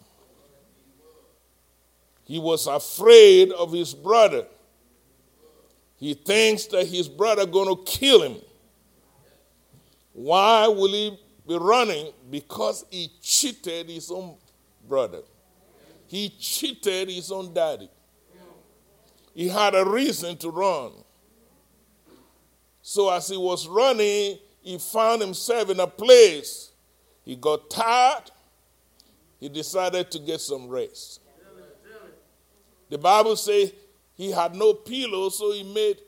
[2.24, 4.46] He was afraid of his brother.
[5.96, 8.36] He thinks that his brother going to kill him.
[10.12, 14.36] Why will he be running because he cheated his own
[14.88, 15.22] brother.
[16.14, 17.90] He cheated his own daddy.
[19.34, 20.92] He had a reason to run.
[22.82, 26.70] So as he was running, he found himself in a place.
[27.24, 28.30] He got tired.
[29.40, 31.18] He decided to get some rest.
[32.90, 33.72] The Bible says
[34.14, 35.98] he had no pillow, so he made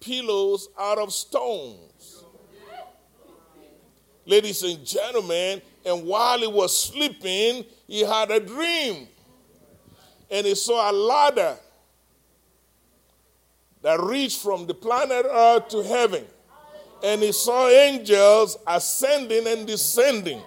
[0.00, 2.24] pillows out of stones
[4.26, 9.08] ladies and gentlemen, and while he was sleeping, he had a dream.
[10.32, 11.58] And he saw a ladder
[13.82, 16.24] that reached from the planet Earth to heaven.
[17.04, 20.40] And he saw angels ascending and descending.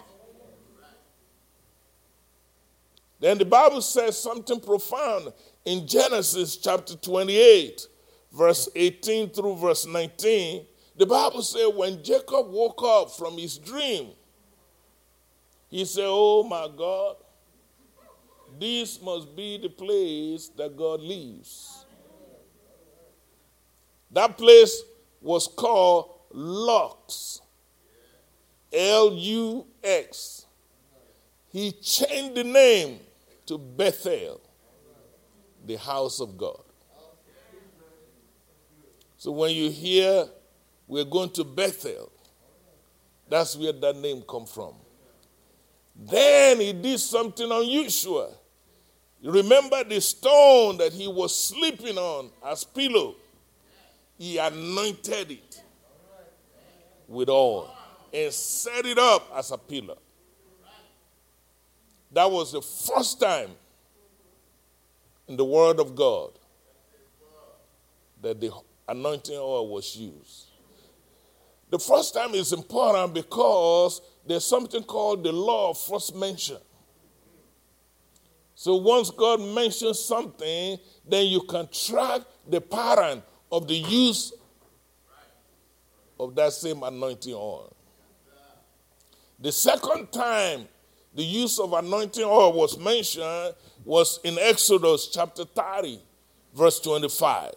[3.20, 5.32] Then the Bible says something profound
[5.66, 7.88] in Genesis chapter 28,
[8.32, 10.66] verse 18 through verse 19.
[10.98, 14.10] The Bible says when Jacob woke up from his dream,
[15.70, 17.18] he said, Oh my God,
[18.60, 21.86] this must be the place that God lives.
[24.12, 24.82] That place
[25.22, 27.41] was called Lux.
[28.74, 30.45] L U X.
[31.51, 32.99] He changed the name
[33.45, 34.41] to Bethel,
[35.66, 36.62] the house of God.
[39.18, 40.28] So when you hear
[40.88, 42.12] we're going to Bethel.
[43.28, 44.76] That's where that name come from.
[45.95, 48.38] Then he did something unusual.
[49.24, 53.16] Remember the stone that he was sleeping on as pillow?
[54.18, 55.63] He anointed it
[57.07, 57.76] with oil
[58.13, 59.95] and set it up as a pillar.
[62.11, 63.49] That was the first time
[65.28, 66.32] in the Word of God
[68.22, 68.51] that the
[68.88, 70.47] anointing oil was used.
[71.70, 76.57] The first time is important because there's something called the law of first mention.
[78.56, 80.78] So once God mentions something,
[81.08, 84.34] then you can track the pattern of the use
[86.20, 87.76] of that same anointing oil.
[89.39, 90.68] The second time
[91.14, 95.99] the use of anointing oil was mentioned was in Exodus chapter 30,
[96.53, 97.53] verse 25.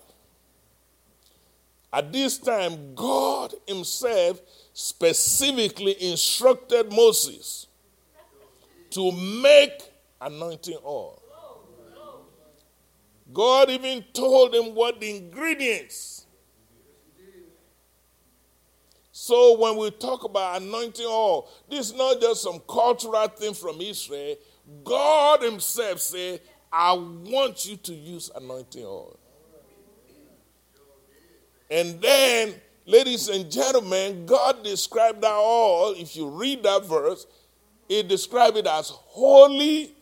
[1.92, 4.40] At this time, God Himself
[4.72, 7.66] specifically instructed Moses
[8.90, 9.87] to make
[10.20, 11.22] anointing oil.
[13.32, 16.26] God even told him what the ingredients.
[19.12, 23.80] So when we talk about anointing oil, this is not just some cultural thing from
[23.80, 24.36] Israel.
[24.84, 26.40] God Himself said,
[26.72, 29.18] I want you to use anointing oil.
[31.70, 32.54] And then,
[32.86, 35.94] ladies and gentlemen, God described that oil.
[35.96, 37.26] If you read that verse,
[37.88, 39.94] He described it as holy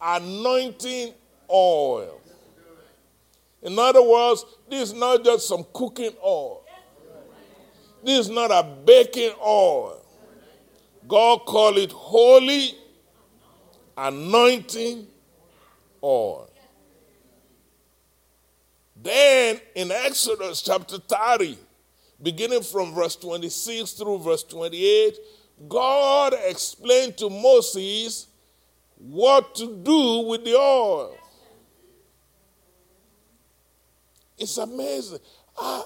[0.00, 1.14] anointing
[1.50, 2.20] oil.
[3.62, 6.62] In other words, this is not just some cooking oil.
[8.04, 10.04] This is not a baking oil.
[11.08, 12.74] God called it holy
[13.96, 15.06] anointing
[16.02, 16.50] oil.
[19.02, 21.58] Then in Exodus chapter 30,
[22.22, 25.18] beginning from verse 26 through verse 28,
[25.68, 28.26] God explained to Moses
[29.10, 31.16] what to do with the oil.
[34.38, 35.18] It's amazing.
[35.58, 35.84] I,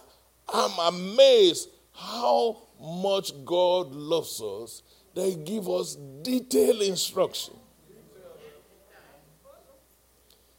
[0.52, 4.82] I'm amazed how much God loves us
[5.14, 7.54] that He gives us detailed instruction.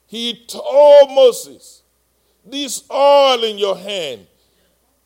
[0.05, 1.84] He told Moses,
[2.45, 4.28] This oil in your hand,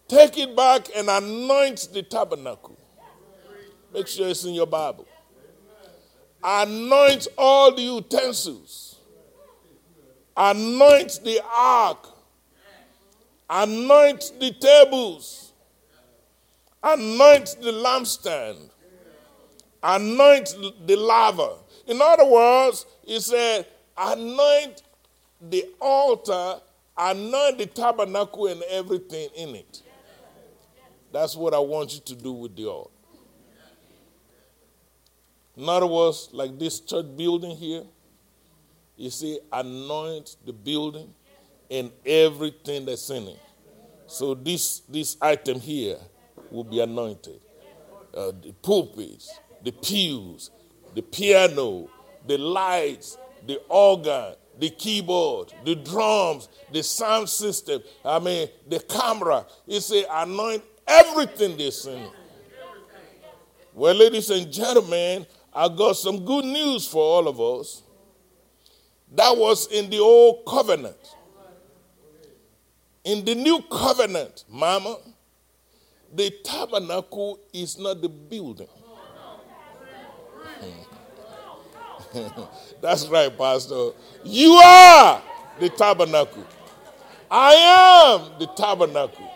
[0.08, 2.80] take it back and anoint the tabernacle.
[3.94, 5.06] Make sure it's in your Bible.
[6.44, 8.98] Anoint all the utensils.
[10.36, 12.08] Anoint the ark.
[13.50, 15.54] Anoint the tables.
[16.84, 18.70] Anoint the lampstand.
[19.82, 21.56] Anoint the laver.
[21.88, 23.68] In other words, he said,
[23.98, 24.82] anoint
[25.42, 26.62] the altar,
[26.98, 29.82] anoint the tabernacle and everything in it.
[31.12, 32.90] That's what I want you to do with the altar.
[35.56, 37.84] In other words, like this church building here,
[38.96, 41.14] you see, anoint the building
[41.70, 43.40] and everything that's in it.
[44.08, 45.98] So this this item here
[46.52, 47.40] will be anointed.
[48.14, 50.52] Uh, the pulpits, the pews,
[50.94, 51.90] the piano,
[52.28, 57.82] the lights, the organ, the keyboard, the drums, the sound system.
[58.06, 59.46] I mean, the camera.
[59.66, 62.12] You say anoint everything in it.
[63.74, 65.26] Well, ladies and gentlemen,
[65.56, 67.84] I got some good news for all of us.
[69.16, 71.16] That was in the old covenant.
[73.04, 74.98] In the new covenant, Mama,
[76.14, 78.68] the tabernacle is not the building.
[82.82, 83.90] That's right, Pastor.
[84.24, 85.22] You are
[85.60, 86.46] the tabernacle.
[87.30, 87.54] I
[88.16, 89.30] am the tabernacle.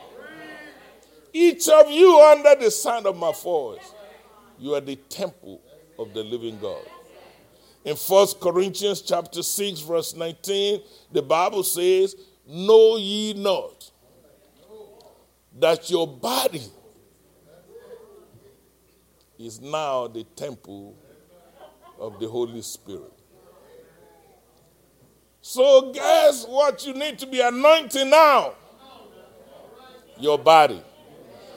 [1.34, 3.94] Each of you under the sound of my voice,
[4.58, 5.62] you are the temple
[5.98, 6.84] of the living God.
[7.84, 10.82] In 1 Corinthians chapter 6 verse 19,
[11.12, 13.92] the Bible says, "Know ye not
[15.60, 16.64] that your body
[19.40, 20.96] is now the temple
[22.00, 23.14] of the Holy Spirit?"
[25.42, 28.56] So guess what you need to be anointing now?
[30.20, 30.84] Your body.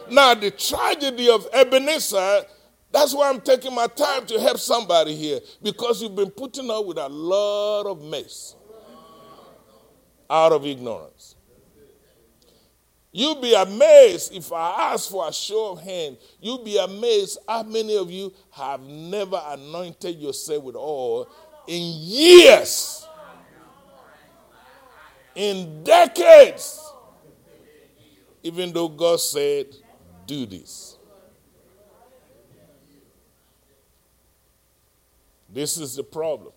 [0.09, 2.47] Now the tragedy of Ebenezer
[2.93, 6.84] that's why I'm taking my time to help somebody here because you've been putting up
[6.86, 8.57] with a lot of mess
[10.28, 11.36] out of ignorance.
[13.12, 16.16] You'll be amazed if I ask for a show of hand.
[16.41, 21.28] You'll be amazed how many of you have never anointed yourself with oil
[21.66, 23.07] in years,
[25.34, 26.93] in decades,
[28.45, 29.66] even though God said,
[30.26, 30.97] do this.
[35.53, 36.53] This is the problem.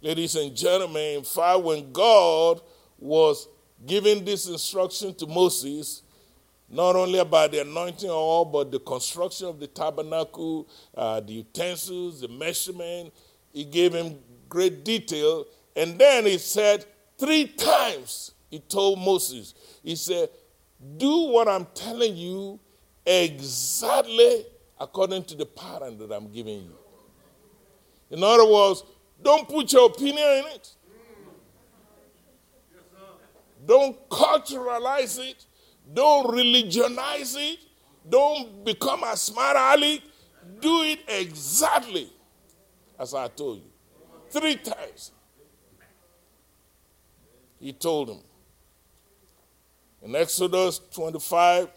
[0.00, 2.60] Ladies and gentlemen, in fact, when God
[2.98, 3.48] was
[3.86, 6.02] giving this instruction to Moses,
[6.68, 12.20] not only about the anointing oil, but the construction of the tabernacle, uh, the utensils,
[12.20, 13.12] the measurement,
[13.52, 15.46] he gave him great detail.
[15.76, 16.84] And then he said,
[17.18, 20.28] three times he told Moses, he said,
[20.96, 22.58] Do what I'm telling you
[23.04, 24.46] exactly
[24.78, 26.76] according to the pattern that I'm giving you.
[28.10, 28.84] In other words,
[29.22, 30.72] don't put your opinion in it.
[33.66, 35.44] Don't culturalize it.
[35.92, 37.58] Don't religionize it.
[38.08, 40.00] Don't become a smart aleck.
[40.60, 42.10] Do it exactly
[42.98, 43.70] as I told you.
[44.30, 45.12] Three times.
[47.58, 48.20] He told him.
[50.02, 51.68] In Exodus 25,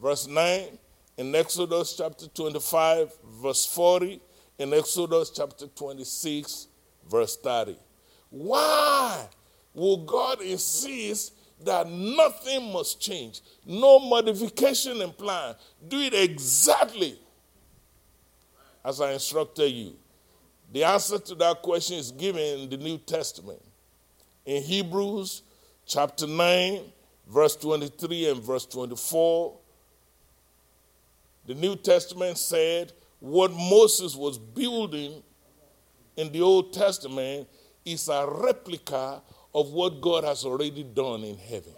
[0.00, 0.78] verse 9,
[1.16, 3.12] in Exodus chapter 25,
[3.42, 4.20] verse 40,
[4.58, 6.68] in Exodus chapter 26,
[7.10, 7.76] verse 30.
[8.30, 9.26] Why
[9.74, 11.34] will God insist
[11.64, 13.40] that nothing must change?
[13.64, 15.54] No modification in plan.
[15.86, 17.18] Do it exactly
[18.84, 19.96] as I instructed you.
[20.72, 23.62] The answer to that question is given in the New Testament.
[24.44, 25.42] In Hebrews
[25.86, 26.80] chapter 9,
[27.28, 29.56] verse 23 and verse 24,
[31.46, 35.22] the New Testament said what Moses was building
[36.16, 37.48] in the Old Testament
[37.84, 39.22] is a replica
[39.54, 41.72] of what God has already done in heaven.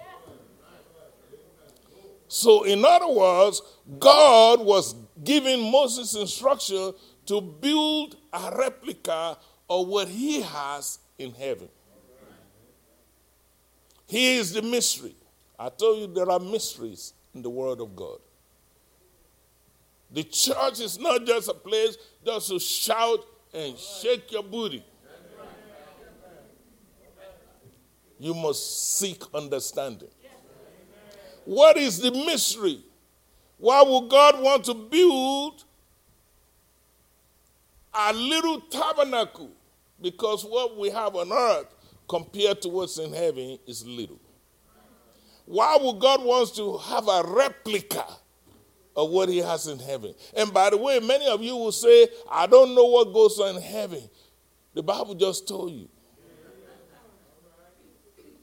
[2.29, 3.63] So, in other words,
[3.99, 6.93] God was giving Moses instruction
[7.27, 9.39] to build a replica
[9.71, 11.69] of what he has in heaven.
[14.07, 15.15] He is the mystery.
[15.59, 18.19] I told you there are mysteries in the Word of God.
[20.11, 24.85] The church is not just a place just to shout and shake your booty.
[28.19, 30.09] You must seek understanding.
[31.45, 32.83] What is the mystery?
[33.59, 35.65] Why would God want to build
[37.95, 39.51] a little tabernacle?
[40.01, 41.75] Because what we have on earth
[42.09, 44.21] compared to what's in heaven is little.
[45.45, 48.05] Why would God want to have a replica
[48.99, 50.13] of what he has in heaven?
[50.37, 53.55] And by the way, many of you will say, I don't know what goes on
[53.55, 54.03] in heaven.
[54.75, 55.89] The Bible just told you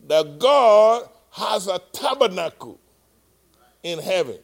[0.07, 2.79] that God has a tabernacle
[3.83, 4.39] in heaven.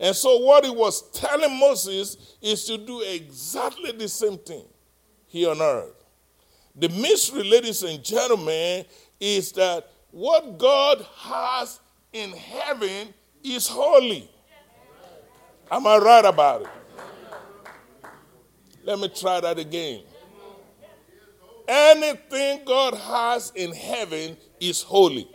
[0.00, 4.64] And so, what he was telling Moses is to do exactly the same thing
[5.26, 6.04] here on earth.
[6.74, 8.86] The mystery, ladies and gentlemen,
[9.20, 11.80] is that what God has
[12.12, 13.12] in heaven
[13.42, 14.30] is holy.
[15.70, 16.68] Am I right about it?
[18.84, 20.02] Let me try that again.
[21.66, 25.28] Anything God has in heaven is holy.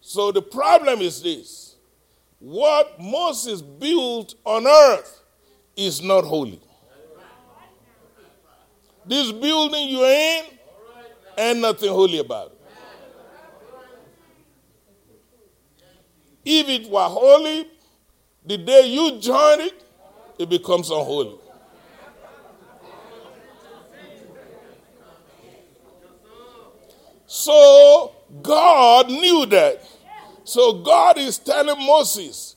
[0.00, 1.76] So the problem is this
[2.38, 5.22] what Moses built on earth
[5.76, 6.60] is not holy.
[9.04, 10.44] This building you're in,
[11.36, 12.57] ain't nothing holy about it.
[16.44, 17.66] If it were holy,
[18.44, 19.84] the day you join it,
[20.38, 21.38] it becomes unholy.
[27.26, 29.82] So God knew that.
[30.44, 32.56] So God is telling Moses,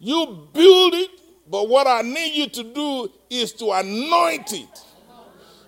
[0.00, 1.10] You build it,
[1.48, 4.84] but what I need you to do is to anoint it.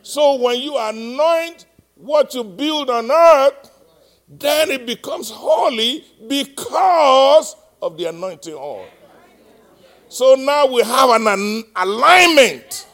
[0.02, 3.69] So when you anoint what you build on earth,
[4.30, 8.86] then it becomes holy because of the anointing oil.
[10.08, 12.86] So now we have an alignment.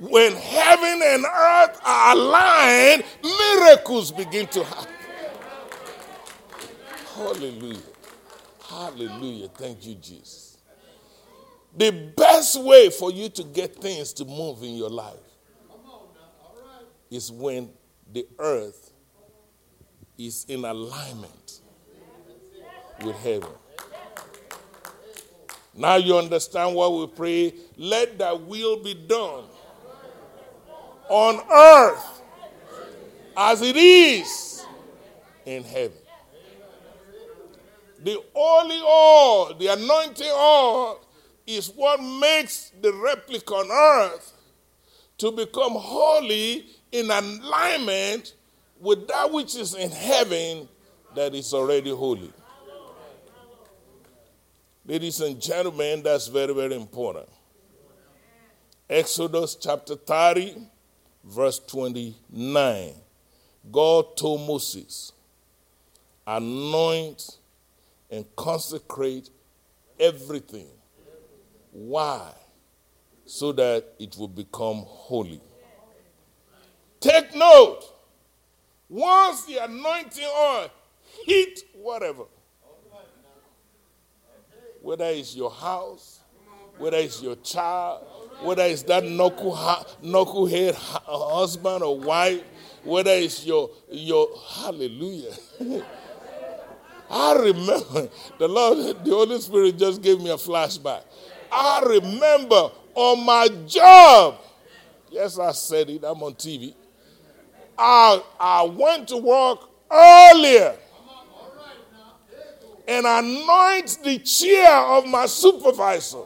[0.00, 4.94] When heaven and earth are aligned, miracles begin to happen.
[7.14, 7.78] Hallelujah.
[8.68, 9.48] Hallelujah.
[9.48, 10.58] Thank you, Jesus.
[11.76, 15.14] The best way for you to get things to move in your life
[17.10, 17.70] is when
[18.12, 18.81] the earth
[20.18, 21.60] is in alignment
[23.04, 23.50] with heaven.
[25.74, 27.54] Now you understand what we pray.
[27.76, 29.44] Let thy will be done
[31.08, 32.22] on earth
[33.36, 34.64] as it is
[35.44, 35.96] in heaven.
[38.02, 41.00] The holy oil, the anointing oil,
[41.46, 44.32] is what makes the replica on earth
[45.18, 48.34] to become holy in alignment
[48.82, 50.68] with that which is in heaven
[51.14, 52.32] that is already holy.
[54.84, 57.28] Ladies and gentlemen, that's very, very important.
[58.90, 60.56] Exodus chapter 30,
[61.22, 62.94] verse 29.
[63.70, 65.12] God told Moses,
[66.26, 67.38] anoint
[68.10, 69.30] and consecrate
[70.00, 70.66] everything.
[71.70, 72.32] Why?
[73.26, 75.40] So that it will become holy.
[76.98, 77.91] Take note.
[78.92, 80.70] Once the anointing oil
[81.24, 82.24] hit whatever,
[84.82, 86.20] whether it's your house,
[86.76, 88.04] whether it's your child,
[88.42, 89.54] whether it's that knuckle,
[90.04, 92.42] knucklehead husband or wife,
[92.84, 95.32] whether it's your your hallelujah.
[97.10, 101.04] I remember the Lord, the Holy Spirit just gave me a flashback.
[101.50, 104.38] I remember on my job.
[105.10, 106.04] Yes, I said it.
[106.04, 106.74] I'm on TV.
[107.78, 110.76] I, I went to work earlier
[112.88, 116.22] and anoint the chair of my supervisor.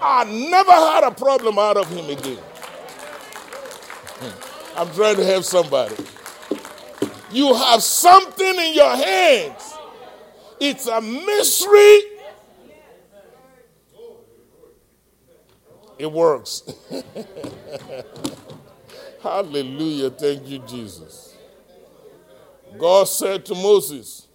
[0.00, 2.38] I never had a problem out of him again.
[4.76, 5.96] I'm trying to help somebody.
[7.32, 9.74] You have something in your hands.
[10.60, 12.00] It's a mystery.
[15.98, 16.62] It works.
[19.26, 20.10] Hallelujah.
[20.10, 21.34] Thank you, Jesus.
[22.78, 24.28] God said to Moses,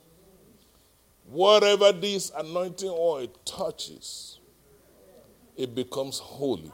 [1.29, 4.39] Whatever this anointing oil touches,
[5.55, 6.69] it becomes holy.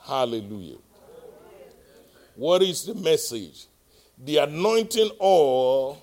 [0.00, 0.78] Hallelujah.
[2.34, 3.66] What is the message?
[4.16, 6.02] The anointing oil,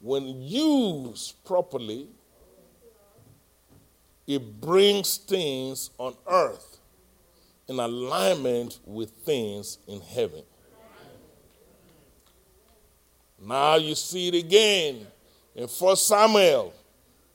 [0.00, 2.08] when used properly,
[4.26, 6.75] it brings things on earth
[7.68, 10.42] in alignment with things in heaven.
[13.40, 15.06] Now you see it again
[15.54, 16.72] in 1 Samuel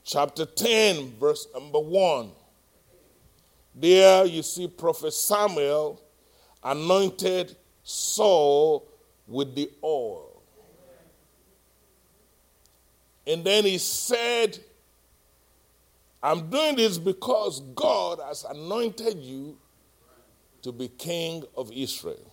[0.03, 2.31] chapter 10, verse number 1.
[3.75, 6.01] There you see Prophet Samuel
[6.63, 8.87] anointed Saul
[9.27, 10.41] with the oil.
[13.25, 14.59] And then he said,
[16.23, 19.57] I'm doing this because God has anointed you
[20.61, 22.31] to be king of Israel.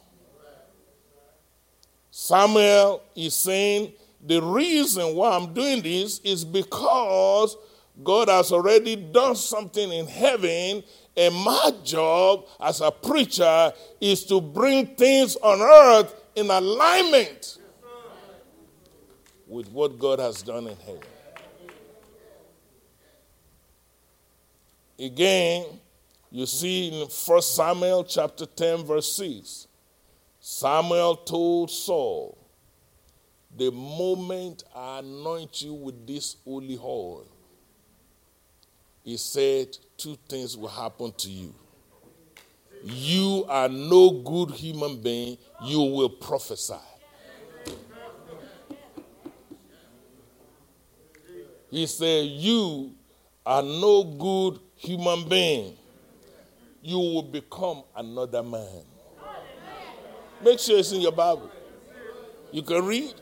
[2.11, 3.93] Samuel is saying,
[4.26, 7.57] The reason why I'm doing this is because
[8.03, 10.83] God has already done something in heaven,
[11.16, 17.59] and my job as a preacher is to bring things on earth in alignment
[19.47, 21.03] with what God has done in heaven.
[24.99, 25.66] Again,
[26.31, 29.66] you see in 1 Samuel chapter 10, verse 6,
[30.41, 32.39] Samuel told Saul,
[33.57, 37.26] The moment I anoint you with this holy oil,
[39.03, 41.55] he said, Two things will happen to you.
[42.85, 46.74] You are no good human being, you will prophesy.
[51.70, 52.95] He said, You
[53.45, 55.78] are no good human being,
[56.83, 58.83] you will become another man.
[60.43, 61.51] Make sure it's in your Bible.
[62.53, 63.14] You can read.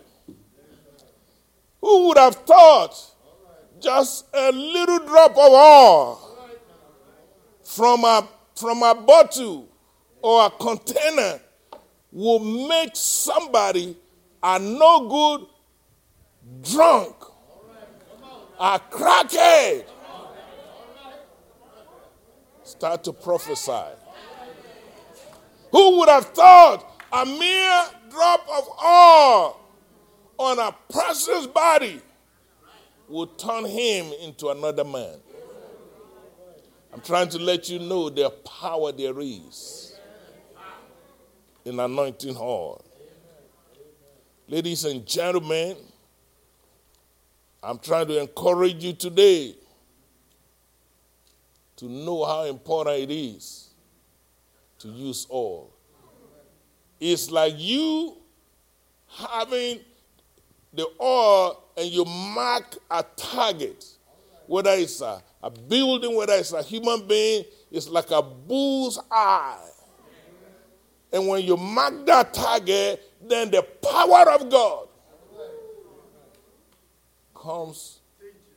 [1.80, 2.94] Who would have thought
[3.80, 6.38] just a little drop of oil
[7.62, 9.68] from a, from a bottle
[10.22, 11.40] or a container
[12.12, 12.38] will
[12.68, 13.96] make somebody
[14.42, 15.46] a no good
[16.62, 17.14] drunk,
[18.58, 19.84] a crackhead,
[22.66, 23.94] start to prophesy.
[25.70, 29.60] Who would have thought a mere drop of oil
[30.38, 32.00] on a person's body
[33.08, 35.18] would turn him into another man?
[36.92, 39.94] I'm trying to let you know the power there is
[41.64, 42.82] in anointing oil.
[44.48, 45.76] Ladies and gentlemen,
[47.62, 49.54] I'm trying to encourage you today
[51.76, 53.70] to know how important it is
[54.78, 55.70] to use oil.
[56.98, 58.16] It's like you
[59.08, 59.80] having
[60.72, 63.84] the oil and you mark a target,
[64.46, 69.68] whether it's a, a building, whether it's a human being, it's like a bull's eye.
[71.12, 74.88] And when you mark that target, then the power of God
[77.34, 78.00] comes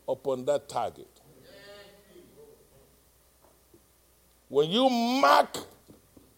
[0.08, 1.19] upon that target.
[4.50, 5.58] When you mark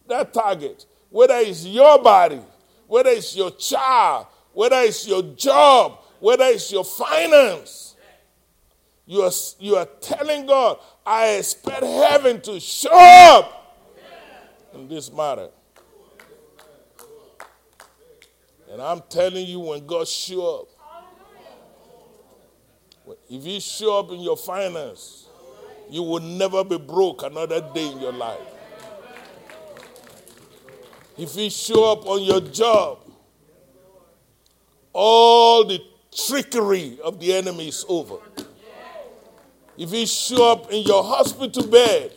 [0.06, 2.40] that target, whether it's your body,
[2.86, 7.96] whether it's your child, whether it's your job, whether it's your finance,
[9.06, 13.78] you are, you are telling God, I expect heaven to show up
[14.74, 15.48] in this matter.
[18.70, 20.68] And I'm telling you, when God show up,
[23.28, 25.28] if He show up in your finance,
[25.92, 28.38] you will never be broke another day in your life.
[31.18, 33.00] If you show up on your job,
[34.94, 35.78] all the
[36.10, 38.16] trickery of the enemy is over.
[39.76, 42.12] If you show up in your hospital bed,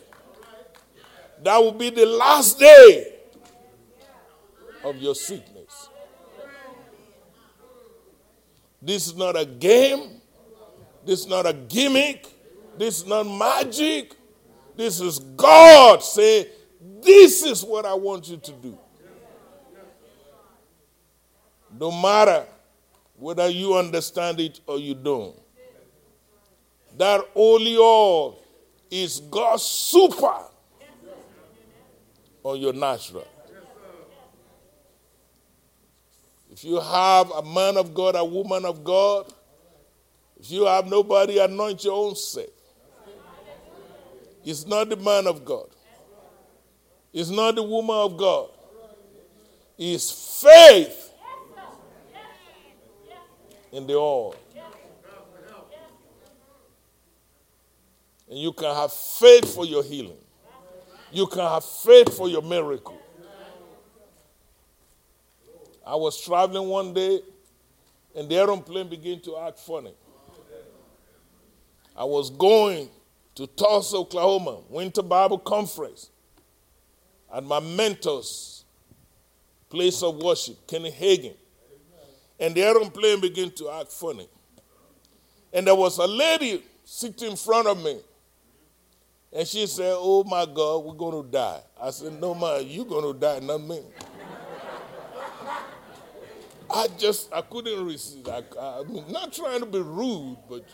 [1.42, 3.12] that will be the last day
[4.84, 5.90] of your sickness.
[8.80, 10.22] This is not a game.
[11.04, 12.26] This is not a gimmick.
[12.78, 14.14] This is not magic.
[14.76, 16.46] This is God saying,
[17.02, 18.78] This is what I want you to do.
[21.78, 22.46] No matter
[23.16, 25.34] whether you understand it or you don't.
[26.96, 28.42] That holy oil
[28.90, 30.44] is God's super
[32.42, 33.26] on your natural.
[36.50, 39.30] If you have a man of God, a woman of God,
[40.40, 42.55] if you have nobody, anoint your own self.
[44.46, 45.66] It's not the man of God.
[47.12, 48.50] It's not the woman of God.
[49.76, 51.12] It's faith
[53.72, 54.36] in the oil.
[58.30, 60.18] And you can have faith for your healing.
[61.10, 63.00] You can have faith for your miracle.
[65.84, 67.20] I was traveling one day
[68.14, 69.94] and the aeroplane began to act funny.
[71.96, 72.90] I was going
[73.36, 76.10] to Tulsa, Oklahoma, Winter Bible Conference
[77.32, 78.64] at my mentor's
[79.68, 81.34] place of worship, Kenny Hagin.
[82.40, 84.28] And the aeroplane began to act funny.
[85.52, 87.98] And there was a lady sitting in front of me.
[89.32, 91.60] And she said, Oh my God, we're going to die.
[91.80, 93.82] I said, No, man, you're going to die, not me.
[96.70, 98.26] I just, I couldn't resist.
[98.28, 100.64] I, I not trying to be rude, but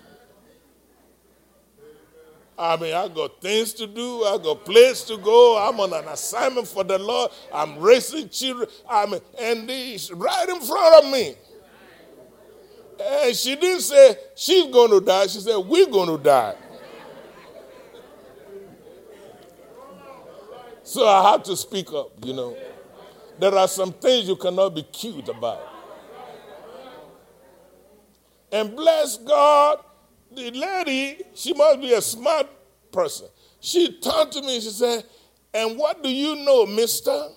[2.59, 4.25] I mean, I got things to do.
[4.25, 5.59] I got place to go.
[5.59, 7.31] I'm on an assignment for the Lord.
[7.53, 8.69] I'm raising children.
[8.89, 11.35] I mean, and he's right in front of me.
[13.01, 15.27] And she didn't say she's going to die.
[15.27, 16.55] She said we're going to die.
[20.83, 22.57] So I have to speak up, you know.
[23.39, 25.69] There are some things you cannot be cute about.
[28.53, 29.79] And bless God,
[30.35, 32.47] the lady, she must be a smart
[32.91, 33.29] person.
[33.61, 35.05] She turned to me and she said,
[35.55, 37.29] And what do you know, mister?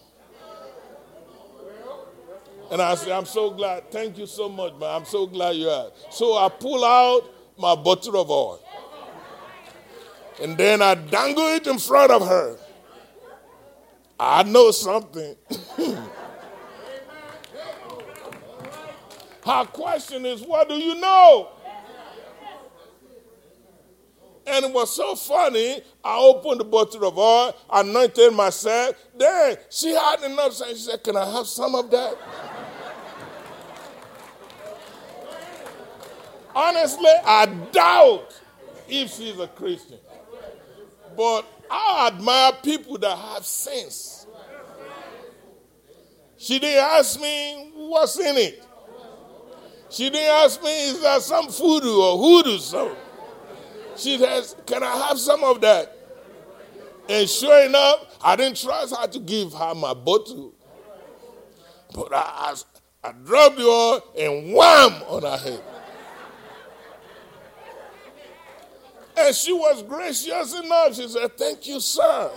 [2.72, 3.92] And I said, I'm so glad.
[3.92, 4.90] Thank you so much, man.
[4.90, 5.92] I'm so glad you are.
[6.10, 8.60] So I pull out my bottle of oil.
[10.42, 12.58] And then I dangle it in front of her.
[14.20, 15.36] I know something.
[19.46, 21.50] Her question is, What do you know?
[24.48, 25.82] And it was so funny.
[26.04, 28.96] I opened the bottle of oil, anointed myself.
[29.18, 30.56] Then she had enough.
[30.56, 32.16] She said, Can I have some of that?
[36.56, 38.42] Honestly, I doubt
[38.88, 40.00] if she's a Christian.
[41.18, 44.28] But I admire people that have sense.
[46.38, 48.64] She didn't ask me what's in it.
[49.90, 52.58] She didn't ask me, is there some voodoo or hoodoo?
[52.58, 52.96] So
[53.98, 55.92] she says, Can I have some of that?
[57.08, 60.54] And sure enough, I didn't trust her to give her my bottle.
[61.94, 62.54] But I,
[63.04, 65.64] I, I dropped the oil and wham on her head.
[69.18, 70.96] And she was gracious enough.
[70.96, 72.32] She said, Thank you, sir.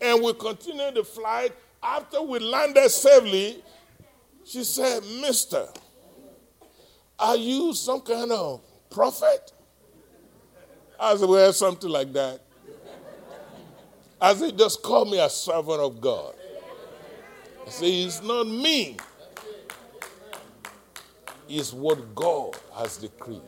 [0.00, 1.52] And we continued the flight.
[1.82, 3.62] After we landed safely,
[4.44, 5.66] she said, Mister,
[7.24, 8.60] are you some kind of
[8.90, 9.52] prophet?
[11.00, 12.40] I said, Well, something like that.
[14.20, 16.34] I said, Just call me a servant of God.
[17.66, 18.98] I said, It's not me,
[21.48, 23.40] it's what God has decreed.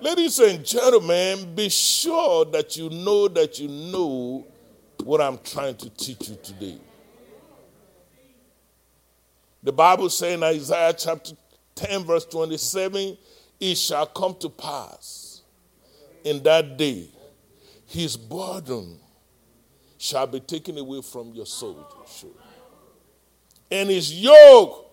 [0.00, 4.44] Ladies and gentlemen, be sure that you know that you know
[5.04, 6.78] what I'm trying to teach you today.
[9.62, 11.32] The Bible says in Isaiah chapter
[11.74, 13.16] 10, verse 27,
[13.60, 15.28] it shall come to pass
[16.24, 17.08] in that day,
[17.86, 18.98] his burden
[19.96, 21.86] shall be taken away from your soul,
[23.70, 24.86] and his yoke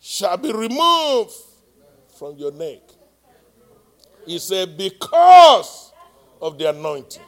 [0.00, 1.32] shall be removed
[2.18, 2.80] from your neck.
[4.26, 5.92] He said, because
[6.40, 7.22] of the anointing.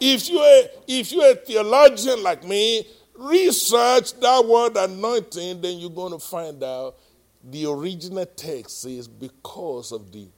[0.00, 2.86] If you're, if you're a theologian like me,
[3.18, 6.96] research that word anointing, then you're going to find out
[7.44, 10.28] the original text is because of the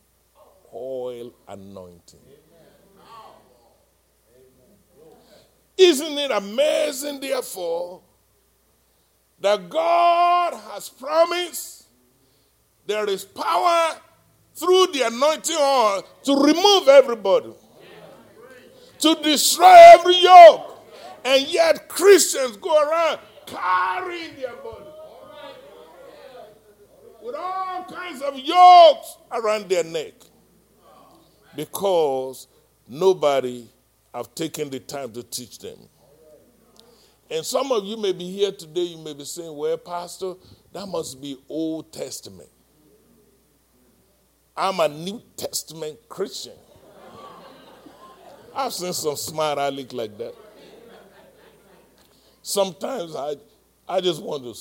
[0.74, 2.20] oil anointing.
[5.76, 8.02] Isn't it amazing, therefore,
[9.40, 11.86] that God has promised
[12.86, 13.96] there is power
[14.54, 17.54] through the anointing oil to remove everybody,
[18.98, 20.69] to destroy every yoke.
[21.24, 24.84] And yet Christians go around carrying their body
[27.22, 30.14] with all kinds of yokes around their neck
[31.54, 32.46] because
[32.88, 33.68] nobody
[34.14, 35.78] have taken the time to teach them.
[37.30, 40.34] And some of you may be here today, you may be saying, Well, Pastor,
[40.72, 42.48] that must be Old Testament.
[44.56, 46.54] I'm a New Testament Christian.
[48.54, 50.34] I've seen some smart aleck like that.
[52.42, 53.36] Sometimes I,
[53.88, 54.54] I just want to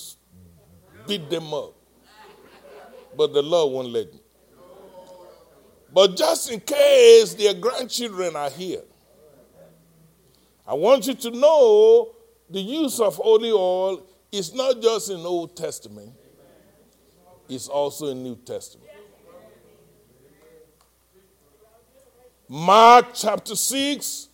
[1.08, 1.74] beat them up,
[3.16, 4.20] but the Lord won't let me.
[5.92, 8.84] But just in case their grandchildren are here,
[10.68, 12.12] I want you to know
[12.50, 16.14] the use of holy oil is not just in Old Testament,
[17.48, 18.90] it's also in New Testament.
[22.48, 24.28] Mark chapter 6,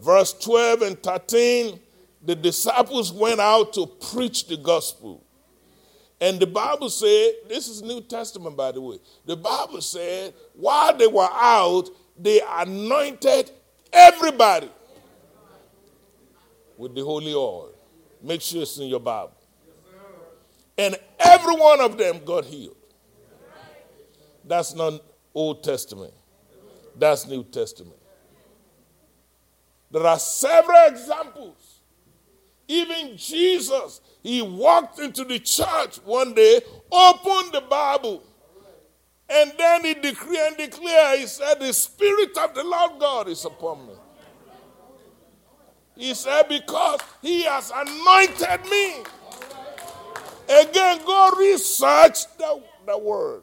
[0.00, 1.80] verse 12 and 13,
[2.22, 5.24] the disciples went out to preach the gospel.
[6.20, 8.98] And the Bible said, this is New Testament, by the way.
[9.24, 11.88] The Bible said, while they were out,
[12.18, 13.50] they anointed
[13.90, 14.68] everybody
[16.76, 17.72] with the holy oil.
[18.22, 19.32] Make sure it's in your Bible.
[20.76, 22.76] And every one of them got healed.
[24.44, 25.02] That's not
[25.34, 26.12] Old Testament.
[26.96, 27.96] That's New Testament.
[29.90, 31.59] There are several examples.
[32.70, 36.60] Even Jesus, he walked into the church one day,
[36.92, 38.22] opened the Bible,
[39.28, 43.44] and then he decreed and declared, he said, The Spirit of the Lord God is
[43.44, 43.94] upon me.
[45.96, 49.02] He said, Because he has anointed me.
[50.48, 53.42] Again, go research the, the word.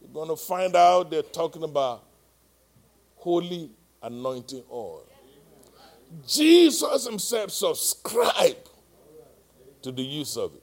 [0.00, 2.02] You're going to find out they're talking about
[3.14, 3.70] holy
[4.02, 5.05] anointing oil.
[6.26, 8.70] Jesus himself subscribed
[9.82, 10.62] to the use of it.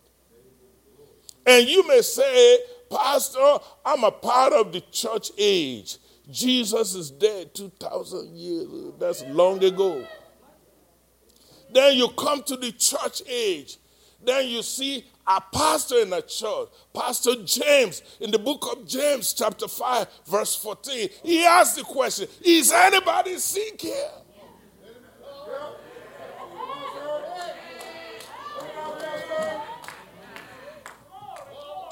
[1.45, 2.59] And you may say,
[2.89, 5.97] Pastor, I'm a part of the church age.
[6.29, 8.67] Jesus is dead 2,000 years.
[8.99, 10.05] That's long ago.
[11.73, 13.77] Then you come to the church age.
[14.23, 19.33] Then you see a pastor in a church, Pastor James, in the book of James,
[19.33, 21.09] chapter 5, verse 14.
[21.23, 24.11] He asked the question Is anybody sick here?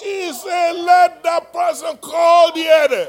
[0.02, 3.08] He said, Let that person call the other.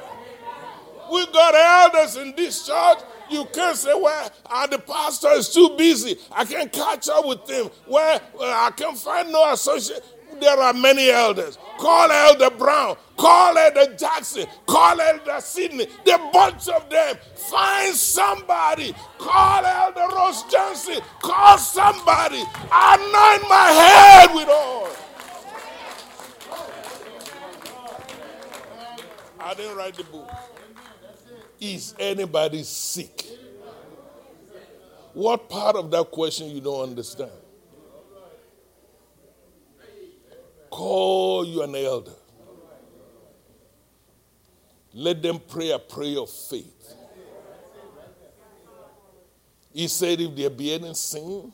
[1.11, 1.55] We got
[1.95, 2.99] elders in this church.
[3.31, 6.19] You can't say, Well, uh, the pastor is too busy.
[6.31, 7.71] I can't catch up with him.
[7.89, 10.05] Well, uh, I can't find no associate.
[10.43, 11.57] There are many elders.
[11.79, 12.97] Call Elder Brown.
[13.17, 14.45] Call Elder Jackson.
[14.67, 15.87] Call Elder Sidney.
[16.05, 17.15] The bunch of them.
[17.37, 18.93] Find somebody.
[19.19, 21.01] Call Elder Ross Johnson.
[21.21, 22.41] Call somebody.
[22.41, 24.89] Anoint my head with oil.
[29.39, 30.29] I didn't write the book.
[31.61, 33.27] Is anybody sick?
[35.15, 37.31] What part of that question you don't understand?
[40.73, 42.15] Call you an elder.
[44.95, 46.95] Let them pray a prayer of faith.
[49.71, 51.53] He said, if there be any sin,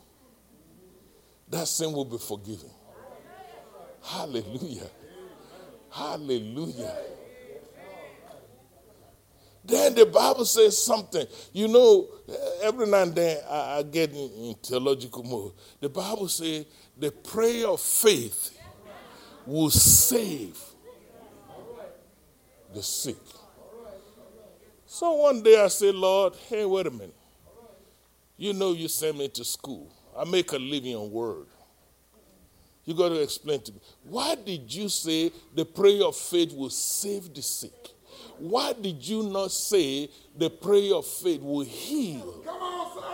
[1.49, 2.71] that sin will be forgiven.
[4.05, 4.89] Hallelujah.
[5.91, 6.95] Hallelujah.
[9.65, 11.27] Then the Bible says something.
[11.53, 12.07] You know,
[12.63, 15.55] every now and then I, I get in, in theological mode.
[15.81, 16.67] The Bible says
[16.97, 18.58] the prayer of faith
[19.49, 20.59] will save
[22.75, 23.17] the sick.
[24.85, 27.15] So one day I said, Lord, hey, wait a minute.
[28.37, 29.91] You know you sent me to school.
[30.17, 31.47] I make a living on word.
[32.85, 33.81] You got to explain to me.
[34.05, 37.73] Why did you say the prayer of faith will save the sick?
[38.39, 42.43] Why did you not say the prayer of faith will heal?
[42.45, 43.09] Come on, sir.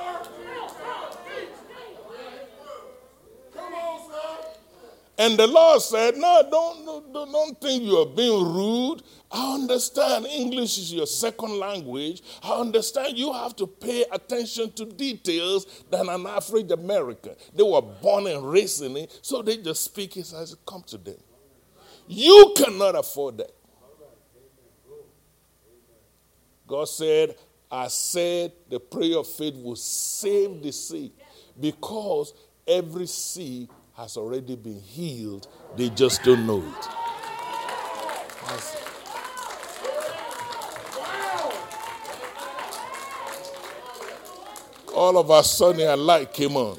[5.17, 9.03] And the Lord said, No, don't, don't, don't think you are being rude.
[9.31, 12.23] I understand English is your second language.
[12.43, 17.35] I understand you have to pay attention to details than an African American.
[17.55, 20.87] They were born and raised in it, so they just speak it as it comes
[20.87, 21.19] to them.
[22.09, 23.55] You cannot afford that.
[26.67, 27.37] God said,
[27.71, 31.13] I said the prayer of faith will save the sick.
[31.61, 32.35] Because
[32.67, 35.47] every sea has already been healed,
[35.77, 36.89] they just don't know it.
[38.47, 38.77] That's-
[44.93, 46.79] all of a sudden a light came on.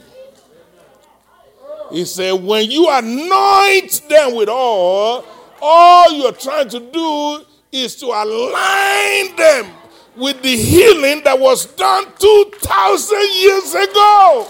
[1.91, 5.23] He said, when you anoint them with oil,
[5.61, 9.71] all you're trying to do is to align them
[10.15, 14.47] with the healing that was done 2,000 years ago.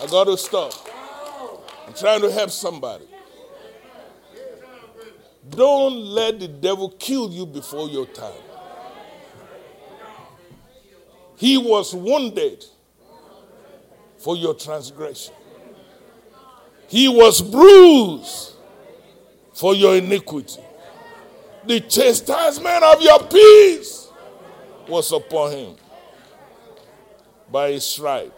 [0.00, 0.72] I got to stop.
[1.86, 3.06] I'm trying to help somebody.
[5.50, 8.32] Don't let the devil kill you before your time.
[11.36, 12.64] He was wounded
[14.18, 15.34] for your transgression.
[16.88, 18.54] He was bruised
[19.52, 20.60] for your iniquity.
[21.66, 24.08] The chastisement of your peace
[24.88, 25.76] was upon him.
[27.50, 28.35] By his stripe,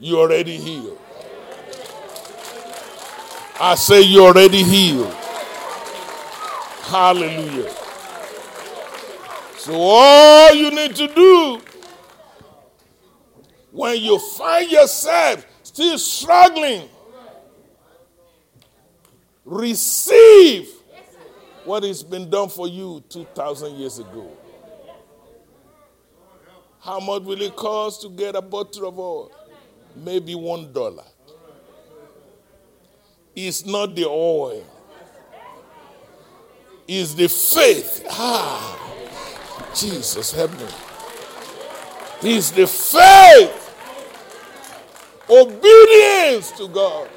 [0.00, 0.98] you already healed.
[3.60, 5.12] I say you're already healed.
[6.84, 7.70] Hallelujah.
[9.58, 11.60] So all you need to do
[13.70, 16.88] when you find yourself still struggling,
[19.44, 20.68] receive
[21.64, 24.30] what has been done for you 2,000 years ago.
[26.80, 29.30] How much will it cost to get a bottle of oil?
[29.96, 31.04] Maybe one dollar.
[33.34, 34.64] It's not the oil,
[36.86, 38.04] it's the faith.
[38.10, 38.76] Ah,
[39.74, 40.66] Jesus, help me.
[42.22, 43.74] It's the faith,
[45.28, 47.08] obedience to God.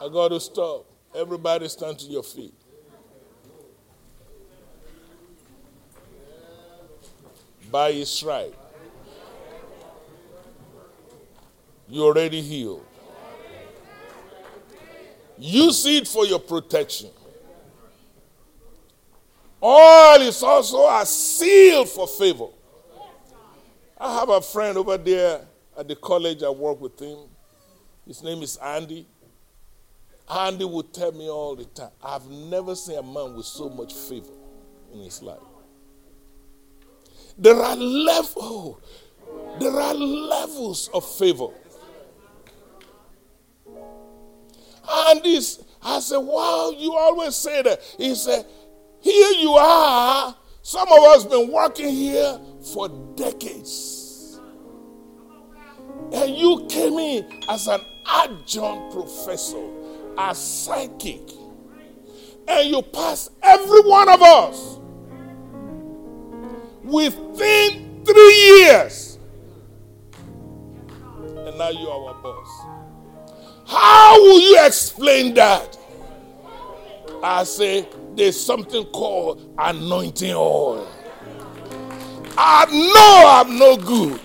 [0.00, 0.86] I got to stop.
[1.14, 2.52] Everybody stand to your feet.
[7.70, 8.54] By his stripe,
[11.88, 12.84] you already healed.
[15.38, 17.10] Use it for your protection.
[19.62, 22.48] Oil is also a seal for favor.
[23.98, 25.40] I have a friend over there
[25.78, 27.18] at the college I work with him.
[28.06, 29.06] His name is Andy.
[30.30, 33.92] Andy would tell me all the time, I've never seen a man with so much
[33.92, 34.32] favor
[34.92, 35.38] in his life.
[37.36, 38.80] There are levels,
[39.60, 41.48] there are levels of favor.
[44.88, 47.80] And this, I said, wow, you always say that.
[47.98, 48.46] He said,
[49.00, 50.36] here you are.
[50.62, 52.40] Some of us been working here
[52.72, 54.40] for decades.
[56.12, 59.62] And you came in as an adjunct professor,
[60.16, 61.20] a psychic.
[62.48, 64.78] And you passed every one of us
[66.82, 69.18] within three years.
[71.22, 72.83] And now you are our boss.
[73.66, 75.78] How will you explain that?
[77.22, 80.86] I say there's something called anointing oil.
[82.36, 84.20] I know I'm no good.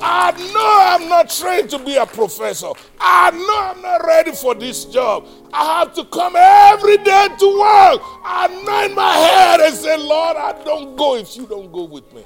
[0.00, 2.70] I know I'm not trained to be a professor.
[3.00, 5.26] I know I'm not ready for this job.
[5.52, 8.02] I have to come every day to work.
[8.24, 12.12] I anoint my head and say, Lord, I don't go if you don't go with
[12.12, 12.24] me.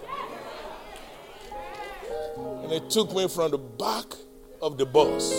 [2.63, 4.07] And it took me from the back
[4.61, 5.33] of the bus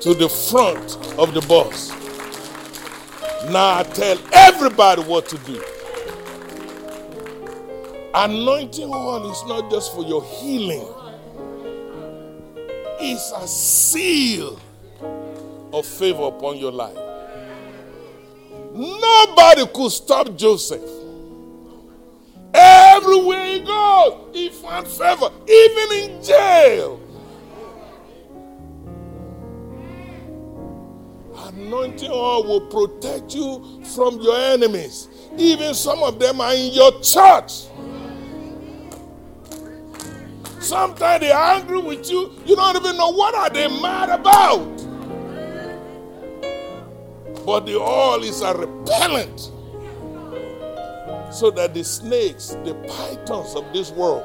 [0.00, 1.90] to the front of the bus.
[3.50, 5.62] Now I tell everybody what to do.
[8.14, 10.86] Anointing oil is not just for your healing,
[13.00, 14.58] it's a seal
[15.72, 16.96] of favor upon your life.
[18.72, 20.88] Nobody could stop Joseph.
[22.54, 27.00] Everywhere he goes, he found favor, even in jail.
[31.64, 35.08] Anointing oil will protect you from your enemies.
[35.38, 37.68] Even some of them are in your church.
[40.60, 42.32] Sometimes they're angry with you.
[42.44, 44.76] You don't even know what are they mad about.
[47.46, 49.40] But the oil is a repellent
[51.32, 54.22] so that the snakes, the pythons of this world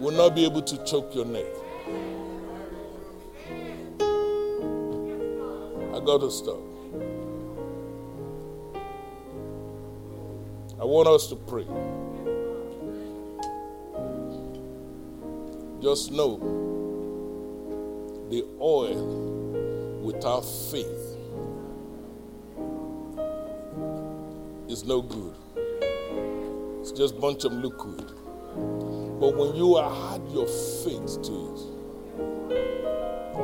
[0.00, 1.46] will not be able to choke your neck.
[5.94, 6.60] I got to stop.
[10.80, 11.66] I want us to pray.
[15.82, 16.38] Just know
[18.30, 21.16] the oil without faith
[24.68, 25.34] is no good.
[26.80, 28.06] It's just a bunch of liquid.
[29.20, 31.60] But when you add your faith to it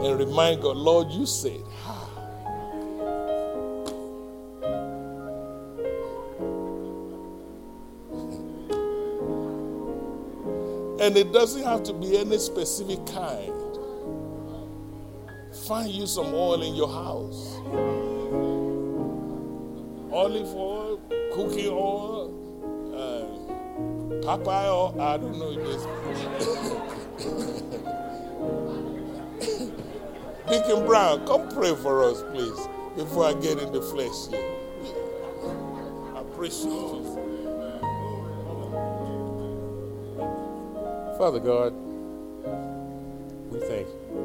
[0.04, 1.60] and remind God, Lord, you said,
[11.06, 13.52] and it doesn't have to be any specific kind.
[15.66, 17.56] Find you some oil in your house
[20.16, 20.98] olive oil,
[21.34, 22.32] cooking oil,
[22.94, 23.26] uh,
[24.24, 25.00] Popeye oil.
[25.00, 25.82] I don't know this.
[30.48, 34.40] Deacon Brown, come pray for us, please, before I get in the flesh here.
[36.14, 37.05] I appreciate you.
[41.18, 41.72] Father God,
[43.50, 44.16] we thank you.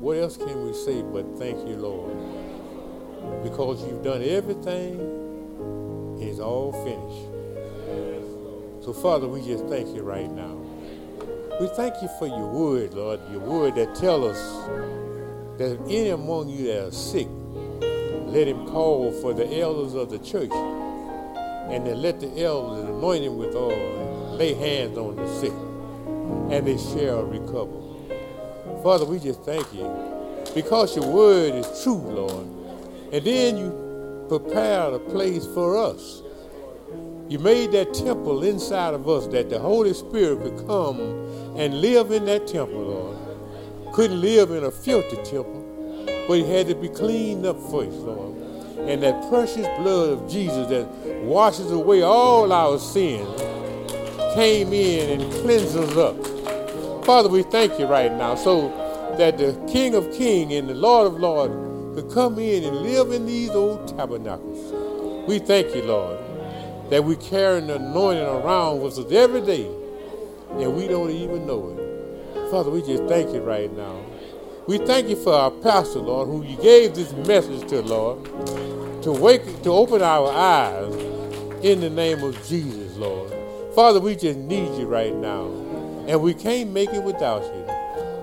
[0.00, 2.14] What else can we say but thank you, Lord?
[3.42, 5.22] Because you've done everything
[6.20, 8.84] it's all finished.
[8.84, 10.60] So, Father, we just thank you right now.
[11.58, 14.38] We thank you for your word, Lord, your word that tell us
[15.58, 17.28] that if any among you that are sick,
[18.26, 23.24] let him call for the elders of the church, and then let the elders anoint
[23.24, 24.03] him with oil
[24.34, 27.84] lay hands on the sick, and they shall recover.
[28.82, 29.90] Father, we just thank you
[30.54, 32.46] because your word is true, Lord.
[33.12, 36.22] And then you prepared a place for us.
[37.28, 41.00] You made that temple inside of us that the Holy Spirit could come
[41.56, 43.94] and live in that temple, Lord.
[43.94, 48.36] Couldn't live in a filthy temple, but it had to be cleaned up first, Lord.
[48.88, 50.86] And that precious blood of Jesus that
[51.22, 53.40] washes away all our sins
[54.34, 57.04] came in and cleansed us up.
[57.04, 58.68] Father, we thank you right now so
[59.16, 61.54] that the King of Kings and the Lord of Lords
[61.94, 65.28] could come in and live in these old tabernacles.
[65.28, 66.18] We thank you, Lord,
[66.90, 69.66] that we carry the anointing around with us every day,
[70.50, 72.50] and we don't even know it.
[72.50, 74.00] Father, we just thank you right now.
[74.66, 78.24] We thank you for our pastor, Lord, who you gave this message to, Lord,
[79.02, 80.92] to wake, to open our eyes
[81.62, 83.43] in the name of Jesus, Lord.
[83.74, 85.46] Father, we just need you right now,
[86.06, 87.66] and we can't make it without you.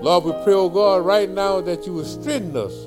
[0.00, 2.86] Lord, we pray, oh God, right now that you will strengthen us.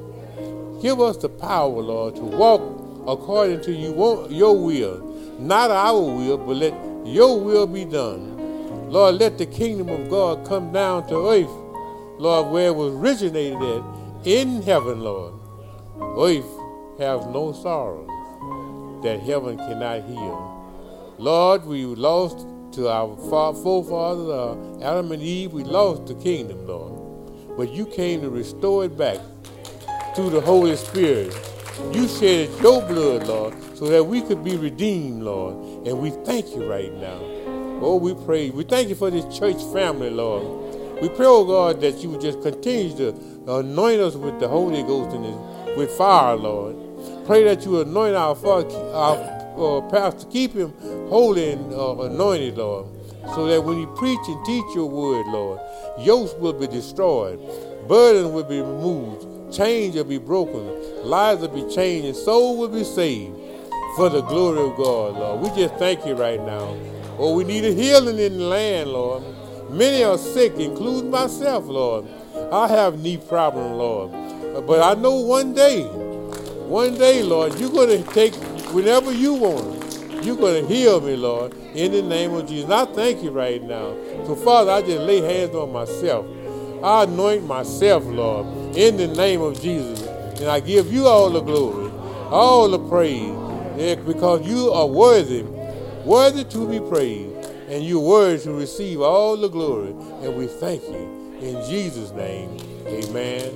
[0.81, 2.61] Give us the power, Lord, to walk
[3.07, 3.93] according to you,
[4.29, 4.97] your will.
[5.39, 6.73] Not our will, but let
[7.05, 8.89] your will be done.
[8.89, 13.61] Lord, let the kingdom of God come down to earth, Lord, where it was originated
[13.61, 13.83] at,
[14.25, 15.33] in heaven, Lord.
[16.17, 18.07] Earth have no sorrow
[19.03, 21.15] that heaven cannot heal.
[21.19, 22.45] Lord, we lost
[22.75, 27.57] to our forefathers, uh, Adam and Eve, we lost the kingdom, Lord.
[27.57, 29.17] But you came to restore it back
[30.15, 31.33] through the Holy Spirit.
[31.93, 35.87] You shed your blood, Lord, so that we could be redeemed, Lord.
[35.87, 37.19] And we thank you right now.
[37.81, 38.49] Oh, we pray.
[38.49, 41.01] We thank you for this church family, Lord.
[41.01, 43.09] We pray, oh God, that you would just continue to
[43.47, 46.75] anoint us with the Holy Ghost and with fire, Lord.
[47.25, 48.35] Pray that you anoint our,
[48.93, 50.73] our uh, pastor, keep him
[51.09, 52.87] holy and uh, anointed, Lord,
[53.33, 55.59] so that when he preach and teach your word, Lord,
[55.99, 57.39] yokes will be destroyed,
[57.87, 60.65] burdens will be removed, chains will be broken,
[61.03, 63.35] lives will be changed, and souls will be saved
[63.95, 65.41] for the glory of God, Lord.
[65.41, 66.75] We just thank you right now.
[67.17, 69.23] Oh, we need a healing in the land, Lord.
[69.69, 72.05] Many are sick, including myself, Lord.
[72.51, 74.11] I have knee problem, Lord.
[74.67, 78.33] But I know one day, one day, Lord, you're going to take
[78.75, 79.83] whenever you want.
[80.21, 82.65] You're going to heal me, Lord, in the name of Jesus.
[82.65, 83.95] And I thank you right now.
[84.25, 86.25] So, Father, I just lay hands on myself.
[86.83, 90.01] I anoint myself, Lord, in the name of Jesus.
[90.41, 91.89] And I give you all the glory,
[92.29, 93.33] all the praise,
[93.79, 95.43] eh, because you are worthy,
[96.03, 97.33] worthy to be praised.
[97.69, 99.91] And you're worthy to receive all the glory.
[100.21, 101.39] And we thank you.
[101.41, 102.57] In Jesus' name,
[102.87, 103.55] amen.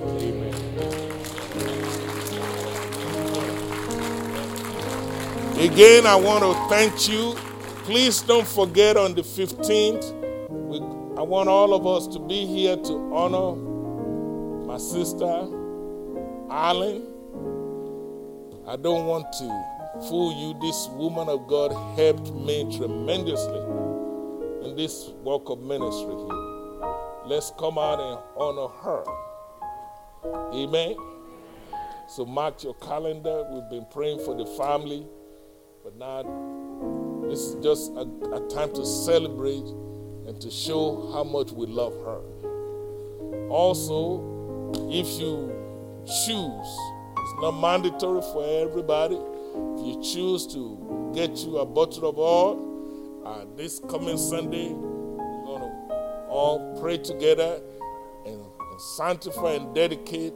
[1.56, 1.99] Amen.
[5.60, 7.34] Again, I want to thank you.
[7.84, 10.10] Please don't forget on the 15th,
[10.48, 10.78] we,
[11.18, 13.56] I want all of us to be here to honor
[14.64, 15.26] my sister,
[16.48, 17.06] Arlen.
[18.66, 20.58] I don't want to fool you.
[20.62, 23.60] This woman of God helped me tremendously
[24.66, 26.94] in this work of ministry here.
[27.26, 29.04] Let's come out and honor her.
[30.54, 30.96] Amen.
[32.08, 33.46] So mark your calendar.
[33.52, 35.06] We've been praying for the family.
[35.82, 36.22] But now,
[37.28, 38.02] this is just a,
[38.34, 39.64] a time to celebrate
[40.26, 42.20] and to show how much we love her.
[43.48, 44.20] Also,
[44.90, 45.50] if you
[46.04, 46.78] choose,
[47.16, 53.22] it's not mandatory for everybody, If you choose to get you a bottle of oil,
[53.24, 55.94] uh, this coming Sunday, we're going to
[56.28, 57.60] all pray together
[58.26, 60.34] and, and sanctify and dedicate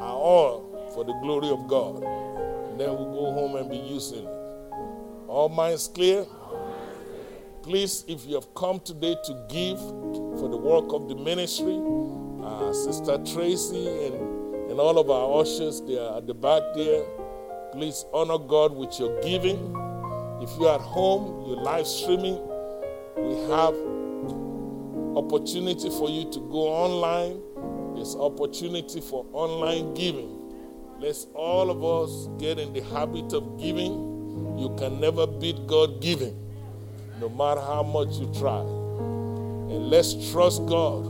[0.00, 2.02] our oil for the glory of God.
[2.02, 4.39] And then we'll go home and be using it.
[5.30, 6.26] All minds clear?
[7.62, 11.80] Please, if you have come today to give for the work of the ministry,
[12.42, 14.14] uh, Sister Tracy and,
[14.72, 17.04] and all of our ushers, they are at the back there.
[17.70, 19.56] Please honor God with your giving.
[20.42, 22.40] If you're at home, you're live streaming,
[23.16, 23.76] we have
[25.16, 27.40] opportunity for you to go online.
[27.94, 30.36] There's opportunity for online giving.
[30.98, 34.19] Let's all of us get in the habit of giving.
[34.56, 36.36] You can never beat God giving
[37.20, 38.60] no matter how much you try.
[38.60, 41.04] And let's trust God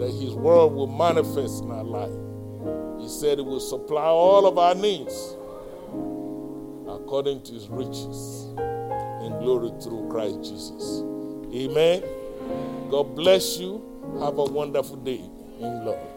[0.00, 2.10] that His word will manifest in our life.
[3.00, 5.36] He said He will supply all of our needs
[6.88, 8.46] according to His riches
[9.22, 11.02] in glory through Christ Jesus.
[11.54, 12.02] Amen.
[12.90, 13.86] God bless you.
[14.20, 15.22] Have a wonderful day
[15.60, 16.09] in love.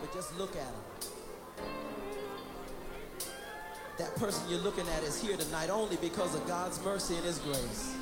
[0.00, 1.68] But just look at them.
[3.98, 7.38] That person you're looking at is here tonight only because of God's mercy and His
[7.38, 7.94] grace.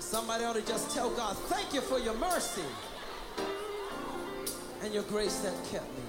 [0.00, 2.62] Somebody ought to just tell God, thank you for your mercy
[4.82, 6.04] and your grace that kept me.